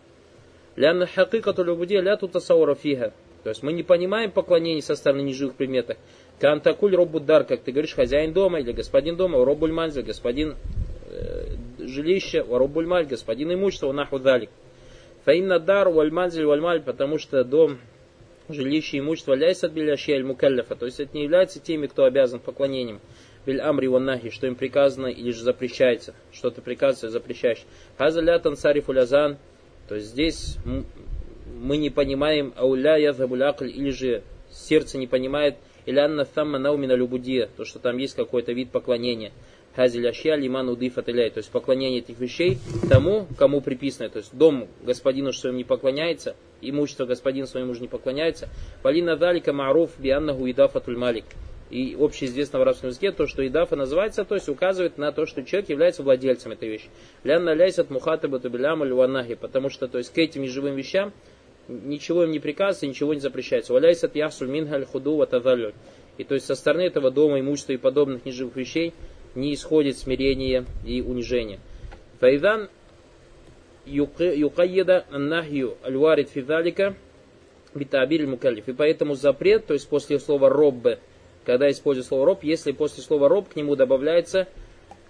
Лянна 0.75 1.08
хакикатуль 1.08 1.72
убудия 1.72 2.01
ля 2.01 2.15
татасаура 2.15 2.75
фига. 2.75 3.13
То 3.44 3.50
есть 3.50 3.63
мы 3.63 3.74
не 3.74 3.84
понимаем 3.84 4.32
поклонение 4.32 4.84
со 4.84 4.96
стороны 4.96 5.22
неживых 5.22 5.56
предметов. 5.56 5.98
Кантакуль 6.40 6.96
робудар, 6.96 7.44
как 7.44 7.62
ты 7.62 7.72
говоришь, 7.72 7.94
хозяин 7.94 8.33
дома 8.33 8.59
или 8.59 8.72
господин 8.72 9.16
дома, 9.16 9.44
робуль 9.44 9.72
манзель, 9.72 10.03
господин 10.03 10.55
э, 11.09 11.55
жилища, 11.79 12.44
ворубуль 12.44 12.85
маль, 12.85 13.05
господин 13.05 13.53
имущества, 13.53 13.92
наху 13.92 14.20
далик. 14.20 14.50
Фаинна 15.25 15.60
дар 15.60 15.90
вальманзель 15.90 16.46
вальмаль, 16.46 16.81
потому 16.81 17.20
что 17.20 17.44
дом, 17.44 17.77
жилище, 18.50 19.00
имущество 19.00 19.34
ляйсат 19.34 19.72
билящи 19.72 20.12
аль 20.12 20.24
мукаллафа, 20.24 20.75
то 20.75 20.86
есть 20.88 21.00
это 21.00 21.16
не 21.16 21.24
является 21.24 21.60
теми, 21.60 21.86
кто 21.86 22.05
обязан 22.05 22.40
поклонением. 22.40 23.00
Биль 23.46 23.62
амри 23.62 23.88
ваннахи, 23.88 24.29
что 24.29 24.48
им 24.48 24.55
приказано 24.55 25.07
или 25.07 25.31
же 25.31 25.44
запрещается, 25.44 26.16
что-то 26.31 26.62
приказывается, 26.62 27.10
запрещаешь. 27.10 27.64
Хаза 27.98 28.22
ля 28.22 28.40
тансариф 28.40 28.90
улязан, 28.90 29.38
то 29.88 29.96
есть 29.96 30.07
здесь 30.07 30.57
мы 31.46 31.77
не 31.77 31.90
понимаем 31.90 32.53
ауля 32.57 32.98
язабулякль, 32.98 33.70
или 33.70 33.92
же 33.92 34.24
сердце 34.50 34.98
не 34.98 35.07
понимает, 35.07 35.55
или 35.86 36.00
анна 36.00 36.25
самма 36.25 36.57
наумина 36.57 36.94
любудия, 36.94 37.50
то, 37.57 37.66
что 37.66 37.79
там 37.79 37.98
есть 37.98 38.16
какой-то 38.16 38.53
вид 38.53 38.72
поклонения 38.72 39.31
хазиль 39.75 40.07
ашья 40.07 40.36
лиман 40.36 40.70
удифат 40.70 41.05
То 41.05 41.12
есть 41.12 41.50
поклонение 41.51 42.00
этих 42.00 42.20
вещей 42.20 42.57
тому, 42.90 43.27
кому 43.38 43.62
приписано. 43.62 44.10
То 44.10 44.20
есть 44.20 44.36
дом 44.36 44.68
господину 44.84 45.31
своему 45.34 45.57
не 45.57 45.64
поклоняется, 45.64 46.36
имущество 46.62 47.05
господину 47.05 47.48
своему 47.48 47.74
же 47.74 47.81
не 47.81 47.88
поклоняется. 47.88 48.50
Валина 48.84 49.16
далика 49.16 49.53
маруф 49.53 49.92
бианнаху 49.98 50.50
идафатуль 50.50 50.98
малик. 50.98 51.25
И 51.70 51.96
общеизвестно 51.98 52.60
в 52.60 52.64
арабском 52.64 52.90
языке 52.90 53.14
то, 53.14 53.27
что 53.27 53.48
идафа 53.48 53.77
называется, 53.77 54.25
то 54.25 54.36
есть 54.36 54.50
указывает 54.50 54.98
на 54.98 55.14
то, 55.14 55.25
что 55.25 55.42
человек 55.44 55.70
является 55.70 56.03
владельцем 56.03 56.51
этой 56.51 56.68
вещи. 56.68 56.90
Лянна 57.24 57.53
ляйсат 57.53 57.90
мухатаба 57.90 58.40
тубилям 58.40 58.84
аль 58.84 59.38
Потому 59.38 59.70
что 59.70 59.88
то 59.88 59.98
есть 59.98 60.14
к 60.14 60.18
этим 60.18 60.42
неживым 60.42 60.75
вещам 60.75 61.14
ничего 61.70 62.24
им 62.25 62.31
не 62.31 62.40
приказывается, 62.40 62.88
ничего 62.88 63.14
не 63.14 63.22
запрещается. 63.22 63.72
Валяйсат 63.72 64.16
ясуль 64.16 64.50
мингаль 64.50 64.86
худу 64.86 65.16
ватадалюль. 65.16 65.74
И 66.18 66.25
то 66.25 66.36
есть 66.36 66.46
со 66.46 66.55
стороны 66.55 66.81
этого 66.81 67.10
дома, 67.10 67.40
имущества 67.40 67.74
и 67.74 67.77
подобных 67.77 68.25
неживых 68.25 68.55
вещей 68.57 68.94
не 69.35 69.53
исходит 69.53 69.98
смирение 69.98 70.65
и 70.85 71.01
унижение. 71.01 71.59
Файдан 72.20 72.70
юкайеда 73.85 75.05
нахью 75.11 75.77
альварит 75.83 76.29
фидалика 76.29 76.96
битабиль 77.74 78.27
мукалиф. 78.27 78.67
И 78.67 78.74
поэтому 78.74 79.15
запрет, 79.15 79.65
то 79.65 79.74
есть 79.74 79.87
после 79.87 80.20
слова 80.20 80.50
роббе, 80.50 81.00
когда 81.46 81.70
используют 81.72 82.07
слово 82.07 82.25
роб, 82.25 82.44
если 82.44 82.72
после 82.72 83.03
слова 83.03 83.27
роб 83.29 83.50
к 83.50 83.55
нему 83.55 83.75
добавляется 83.75 84.48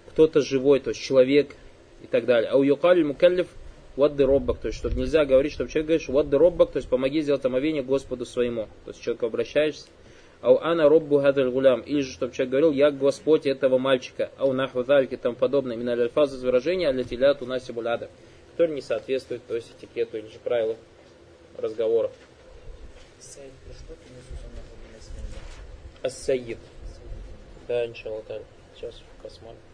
кто-то 0.08 0.40
живой, 0.40 0.80
то 0.80 0.90
есть 0.90 1.00
человек 1.00 1.54
и 2.02 2.06
так 2.06 2.24
далее. 2.24 2.50
А 2.50 2.56
у 2.56 2.62
юкаль 2.62 3.04
мукалиф 3.04 3.48
вот 3.96 4.12
the 4.12 4.24
роббак, 4.24 4.58
то 4.58 4.68
есть 4.68 4.78
чтобы 4.78 4.96
нельзя 4.96 5.24
говорить, 5.24 5.52
чтобы 5.52 5.70
человек 5.70 5.88
говорит, 5.88 6.08
вот 6.08 6.26
the 6.26 6.38
роббак, 6.38 6.72
то 6.72 6.78
есть 6.78 6.88
помоги 6.88 7.20
сделать 7.20 7.44
омовение 7.44 7.82
Господу 7.82 8.24
своему. 8.24 8.68
То 8.84 8.90
есть 8.90 9.02
человек 9.02 9.22
обращаешься, 9.24 9.86
Ау 10.42 10.58
ана 10.58 10.88
роббу 10.88 11.20
хадаль 11.20 11.50
гулям. 11.50 11.80
Или 11.82 12.00
же, 12.00 12.12
чтобы 12.12 12.34
человек 12.34 12.50
говорил, 12.50 12.72
я 12.72 12.90
Господь 12.90 13.46
этого 13.46 13.78
мальчика. 13.78 14.30
Ау 14.36 14.52
наху 14.52 14.80
и 14.80 15.16
тому 15.16 15.36
подобное. 15.36 15.76
Именно 15.76 15.92
альфаз 15.92 16.34
из 16.34 16.42
выражения 16.42 16.88
алятилят 16.88 17.40
у 17.42 17.46
нас. 17.46 17.64
Который 17.64 18.74
не 18.74 18.82
соответствует, 18.82 19.46
то 19.46 19.54
есть 19.54 19.72
этикету 19.78 20.18
или 20.18 20.26
же 20.26 20.38
правилу 20.42 20.76
разговора. 21.56 22.10
Ас-Саид. 26.02 26.58
Да, 27.68 27.86
иншаллах. 27.86 28.24
Сейчас 28.74 29.00
посмотрим. 29.22 29.71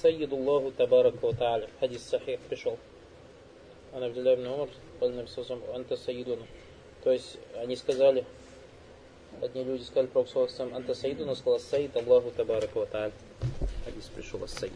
السيد 0.00 0.32
الله 0.32 0.72
تبارك 0.78 1.24
وتعالى 1.24 1.66
حديث 1.82 2.10
صحيح 2.10 2.40
пришел 2.50 2.76
عن 3.94 4.02
عبد 4.02 4.18
الله 4.18 4.34
بن 4.34 4.46
عمر 4.46 4.68
قال 5.00 5.10
النبي 5.10 5.26
صلى 5.26 5.44
الله 5.44 5.56
عليه 5.56 5.62
وسلم 5.62 5.74
أنت 5.76 5.94
سيدنا 5.94 6.46
то 7.04 7.12
есть 7.12 7.38
они 7.62 7.76
сказали 7.76 8.24
одни 9.42 9.64
люди 9.64 9.82
сказали 9.82 10.06
про 10.06 10.26
сам 10.48 10.74
Анта 10.74 10.94
Саиду, 10.94 11.24
но 11.24 11.34
сказал 11.34 11.60
Саид 11.60 11.96
Аллаху 11.96 12.30
Табарака 12.30 12.78
Ва 12.78 12.86
Та'аль. 12.86 13.12
Хадис 13.84 14.04
пришел 14.14 14.42
ас 14.42 14.52
Саид. 14.52 14.72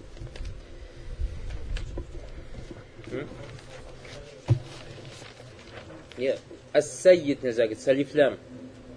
Нет, 6.16 6.38
ас-Саид 6.72 7.42
нельзя 7.42 7.64
говорить, 7.64 7.80
салифлям. 7.80 8.38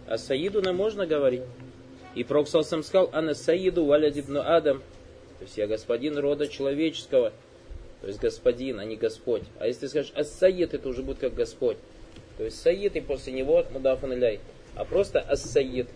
А 0.07 0.17
Саидуна 0.17 0.73
можно 0.73 1.05
говорить. 1.05 1.43
И 2.15 2.23
Пророк 2.23 2.47
сам 2.47 2.83
сказал, 2.83 3.09
Ана 3.13 3.33
Саиду 3.33 3.85
валядибну 3.85 4.41
Адам, 4.41 4.83
то 5.38 5.44
есть 5.44 5.56
я 5.56 5.66
господин 5.66 6.18
рода 6.18 6.48
человеческого. 6.48 7.32
То 8.00 8.06
есть 8.06 8.20
господин, 8.20 8.78
а 8.78 8.84
не 8.84 8.96
Господь. 8.96 9.42
А 9.58 9.66
если 9.66 9.80
ты 9.80 9.88
скажешь 9.88 10.12
ас-саид, 10.14 10.72
это 10.74 10.88
уже 10.88 11.02
будет 11.02 11.18
как 11.18 11.34
Господь. 11.34 11.76
То 12.36 12.44
есть 12.44 12.60
саид 12.60 12.94
и 12.96 13.00
после 13.00 13.32
него 13.32 13.64
мудафан 13.72 14.14
иляй. 14.14 14.40
А 14.76 14.84
просто 14.84 15.20
ас-саид. 15.20 15.88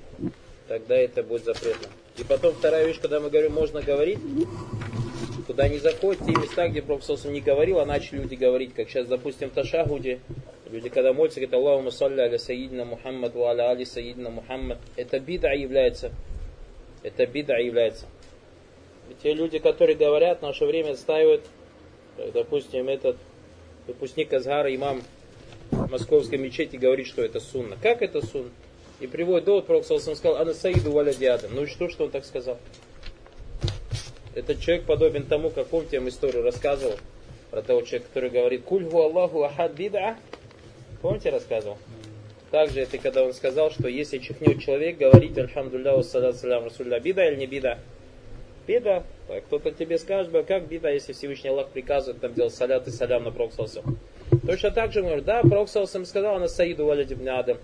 Тогда 0.66 0.96
это 0.96 1.22
будет 1.22 1.44
запретно. 1.44 1.88
И 2.18 2.24
потом 2.24 2.54
вторая 2.54 2.86
вещь, 2.86 3.00
когда 3.00 3.20
мы 3.20 3.30
говорим, 3.30 3.52
можно 3.52 3.82
говорить, 3.82 4.18
Куда 5.46 5.68
не 5.68 5.78
заходят, 5.78 6.24
те 6.24 6.32
места, 6.32 6.68
где 6.68 6.82
Пророк 6.82 7.02
не 7.24 7.40
говорил, 7.40 7.80
а 7.80 7.86
начали 7.86 8.20
люди 8.20 8.36
говорить, 8.36 8.74
как 8.74 8.88
сейчас, 8.88 9.06
допустим, 9.06 9.50
в 9.50 9.54
Ташахуде, 9.54 10.20
люди, 10.70 10.88
когда 10.88 11.12
молятся, 11.12 11.40
говорят, 11.40 11.54
Аллаху 11.54 11.90
салли 11.90 12.20
аля 12.20 12.38
саидина 12.38 12.84
Мухаммад, 12.84 13.34
ва 13.34 13.50
аля 13.50 13.70
али 13.70 13.84
саидина 13.84 14.30
Мухаммад. 14.30 14.78
Это 14.96 15.18
бида 15.18 15.52
является. 15.52 16.12
Это 17.02 17.26
бида 17.26 17.56
является. 17.56 18.06
Те 19.22 19.34
люди, 19.34 19.58
которые 19.58 19.96
говорят, 19.96 20.40
в 20.40 20.42
наше 20.42 20.64
время 20.64 20.92
отстаивают, 20.92 21.44
как, 22.16 22.32
допустим, 22.32 22.88
этот 22.88 23.16
выпускник 23.86 24.32
Азгара, 24.32 24.74
имам 24.74 25.02
московской 25.70 26.38
мечети, 26.38 26.76
говорит, 26.76 27.06
что 27.06 27.22
это 27.22 27.40
сунна. 27.40 27.76
Как 27.82 28.02
это 28.02 28.24
сунна? 28.24 28.50
И 29.00 29.06
приводит 29.06 29.44
довод, 29.46 29.66
Пророк 29.66 29.84
сказал, 29.84 30.36
Ана 30.36 30.54
Саиду 30.54 30.92
Валя 30.92 31.12
Диадам. 31.12 31.54
Ну 31.54 31.64
и 31.64 31.66
что, 31.66 31.88
что 31.88 32.04
он 32.04 32.10
так 32.10 32.24
сказал? 32.24 32.58
Этот 34.34 34.60
человек 34.60 34.86
подобен 34.86 35.26
тому, 35.26 35.50
как 35.50 35.66
помните, 35.66 35.96
я 35.96 36.00
вам 36.00 36.08
историю 36.08 36.42
рассказывал 36.42 36.96
про 37.50 37.62
того 37.62 37.82
человека, 37.82 38.08
который 38.08 38.30
говорит, 38.30 38.62
Кульгу 38.64 38.98
Аллаху 38.98 39.42
Ахад 39.42 39.72
Бида. 39.72 40.16
Помните, 41.02 41.30
рассказывал? 41.30 41.76
Также 42.50 42.80
это 42.80 42.98
когда 42.98 43.24
он 43.24 43.32
сказал, 43.32 43.70
что 43.70 43.88
если 43.88 44.18
чихнет 44.18 44.60
человек, 44.60 44.98
говорить 44.98 45.36
Альхамдулля, 45.36 45.96
Уссалат 45.96 46.36
Салям 46.36 46.64
Расулля, 46.64 47.00
бида 47.00 47.26
или 47.28 47.36
не 47.36 47.46
бида? 47.46 47.78
Бида. 48.66 49.02
Кто-то 49.46 49.70
тебе 49.72 49.98
скажет, 49.98 50.32
как 50.46 50.68
бида, 50.68 50.90
если 50.90 51.12
Всевышний 51.12 51.50
Аллах 51.50 51.68
приказывает 51.68 52.20
там 52.20 52.34
делать 52.34 52.54
салят 52.54 52.86
и 52.86 52.90
салям 52.90 53.24
на 53.24 53.30
Проксалсу. 53.30 53.82
Точно 54.46 54.70
так 54.70 54.92
же, 54.92 55.02
может, 55.02 55.24
да, 55.24 55.42
Проксалсам 55.42 56.04
сказал 56.04 56.38
на 56.38 56.48
Саиду 56.48 56.86
Валядибн 56.86 57.28
Адам. 57.28 57.58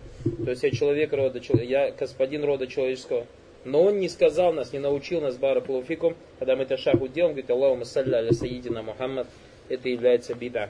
То 0.45 0.51
есть 0.51 0.63
я 0.63 0.71
человек 0.71 1.13
рода, 1.13 1.41
я 1.63 1.91
господин 1.93 2.45
рода 2.45 2.67
человеческого. 2.67 3.27
Но 3.65 3.85
он 3.85 3.99
не 3.99 4.09
сказал 4.09 4.53
нас, 4.53 4.73
не 4.73 4.79
научил 4.79 5.21
нас 5.21 5.37
Баракулуфикум, 5.37 6.15
когда 6.39 6.57
мы 6.57 6.63
это 6.63 6.77
шагу 6.77 7.09
делаем, 7.09 7.35
говорит, 7.35 7.51
Аллаху 7.51 7.85
салля 7.85 8.19
аля 8.19 8.33
Саидина 8.33 8.83
Мухаммад, 8.83 9.27
это 9.69 9.89
является 9.89 10.35
бида. 10.35 10.69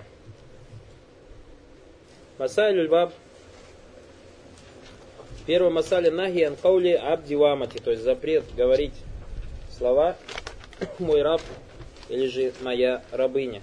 Масайль 2.39 2.89
баб 2.89 3.13
Первый 5.49 5.73
масаля 5.73 6.11
нахи 6.11 6.43
анкаули 6.43 6.91
абдивамати, 6.91 7.79
то 7.79 7.91
есть 7.91 8.03
запрет 8.03 8.45
говорить 8.55 8.93
слова 9.79 10.17
мой 10.99 11.23
раб 11.23 11.41
или 12.09 12.27
же 12.27 12.53
моя 12.61 13.03
рабыня. 13.13 13.63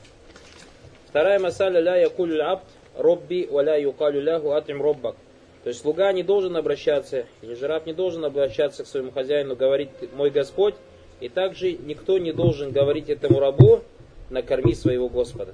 Вторая 1.10 1.40
масаля 1.40 1.80
ля 1.80 1.98
якулю 1.98 2.42
абд 2.44 2.64
робби 2.98 3.48
валя 3.52 3.78
юкалю 3.78 4.22
ляху 4.22 4.54
атим 4.54 4.82
роббак. 4.82 5.16
То 5.64 5.70
есть 5.70 5.82
слуга 5.82 6.12
не 6.14 6.24
должен 6.24 6.56
обращаться, 6.56 7.26
или 7.42 7.56
же 7.56 7.68
раб 7.68 7.86
не 7.86 7.94
должен 7.94 8.24
обращаться 8.24 8.84
к 8.84 8.88
своему 8.88 9.12
хозяину, 9.12 9.56
говорить 9.56 9.90
мой 10.14 10.30
Господь, 10.30 10.76
и 11.20 11.28
также 11.28 11.74
никто 11.74 12.18
не 12.18 12.32
должен 12.32 12.72
говорить 12.72 13.10
этому 13.10 13.40
рабу, 13.40 13.82
накорми 14.30 14.76
своего 14.76 15.10
Господа. 15.10 15.54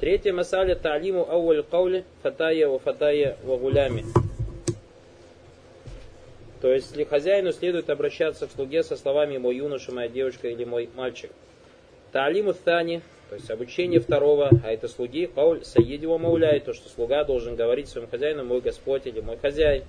Третья 0.00 0.32
масаля 0.32 0.74
та'лиму 0.74 1.30
ауаль 1.30 1.62
каули 1.62 2.04
фатая 2.22 2.66
ва 2.68 2.78
фатая 2.78 3.36
ва 3.44 3.56
гулями. 3.56 4.04
То 6.60 6.72
есть 6.72 6.94
ли 6.94 7.04
хозяину 7.04 7.52
следует 7.52 7.88
обращаться 7.88 8.46
к 8.46 8.52
слуге 8.52 8.82
со 8.82 8.96
словами 8.96 9.38
«мой 9.38 9.56
юноша», 9.56 9.92
«моя 9.92 10.08
девушка» 10.08 10.48
или 10.48 10.64
«мой 10.64 10.90
мальчик». 10.94 11.30
Таалиму 12.12 12.52
Тани, 12.52 13.00
то 13.30 13.36
есть 13.36 13.50
обучение 13.50 14.00
второго, 14.00 14.50
а 14.64 14.70
это 14.70 14.88
слуги, 14.88 15.26
Пауль 15.26 15.64
Саидива 15.64 16.18
Мауляй, 16.18 16.60
то, 16.60 16.74
что 16.74 16.88
слуга 16.90 17.24
должен 17.24 17.56
говорить 17.56 17.88
своему 17.88 18.10
хозяину 18.10 18.44
«мой 18.44 18.60
Господь» 18.60 19.06
или 19.06 19.20
«мой 19.20 19.38
хозяин». 19.38 19.84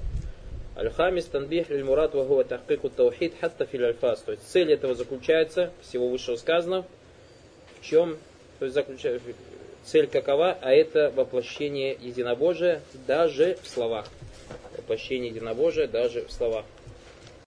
Аль-Хамис 0.77 1.25
Танбих 1.25 1.69
Лиль 1.69 1.83
Мурат 1.83 2.13
Вагуа 2.13 2.45
Тахкику 2.45 2.89
Таухид 2.89 3.33
Хатта 3.41 3.65
Фил 3.65 3.83
Альфас. 3.83 4.21
То 4.21 4.31
есть 4.31 4.47
цель 4.47 4.71
этого 4.71 4.95
заключается, 4.95 5.71
всего 5.81 6.07
высшего 6.07 6.37
сказано, 6.37 6.85
в 7.81 7.85
чем, 7.85 8.15
то 8.59 8.65
есть 8.65 8.75
заключается, 8.75 9.27
цель 9.83 10.07
какова, 10.07 10.57
а 10.61 10.71
это 10.71 11.11
воплощение 11.13 11.97
единобожия 11.99 12.81
даже 13.05 13.57
в 13.61 13.67
словах 13.67 14.07
воплощение 14.77 15.29
единобожия 15.31 15.87
даже 15.87 16.25
в 16.25 16.31
словах. 16.31 16.65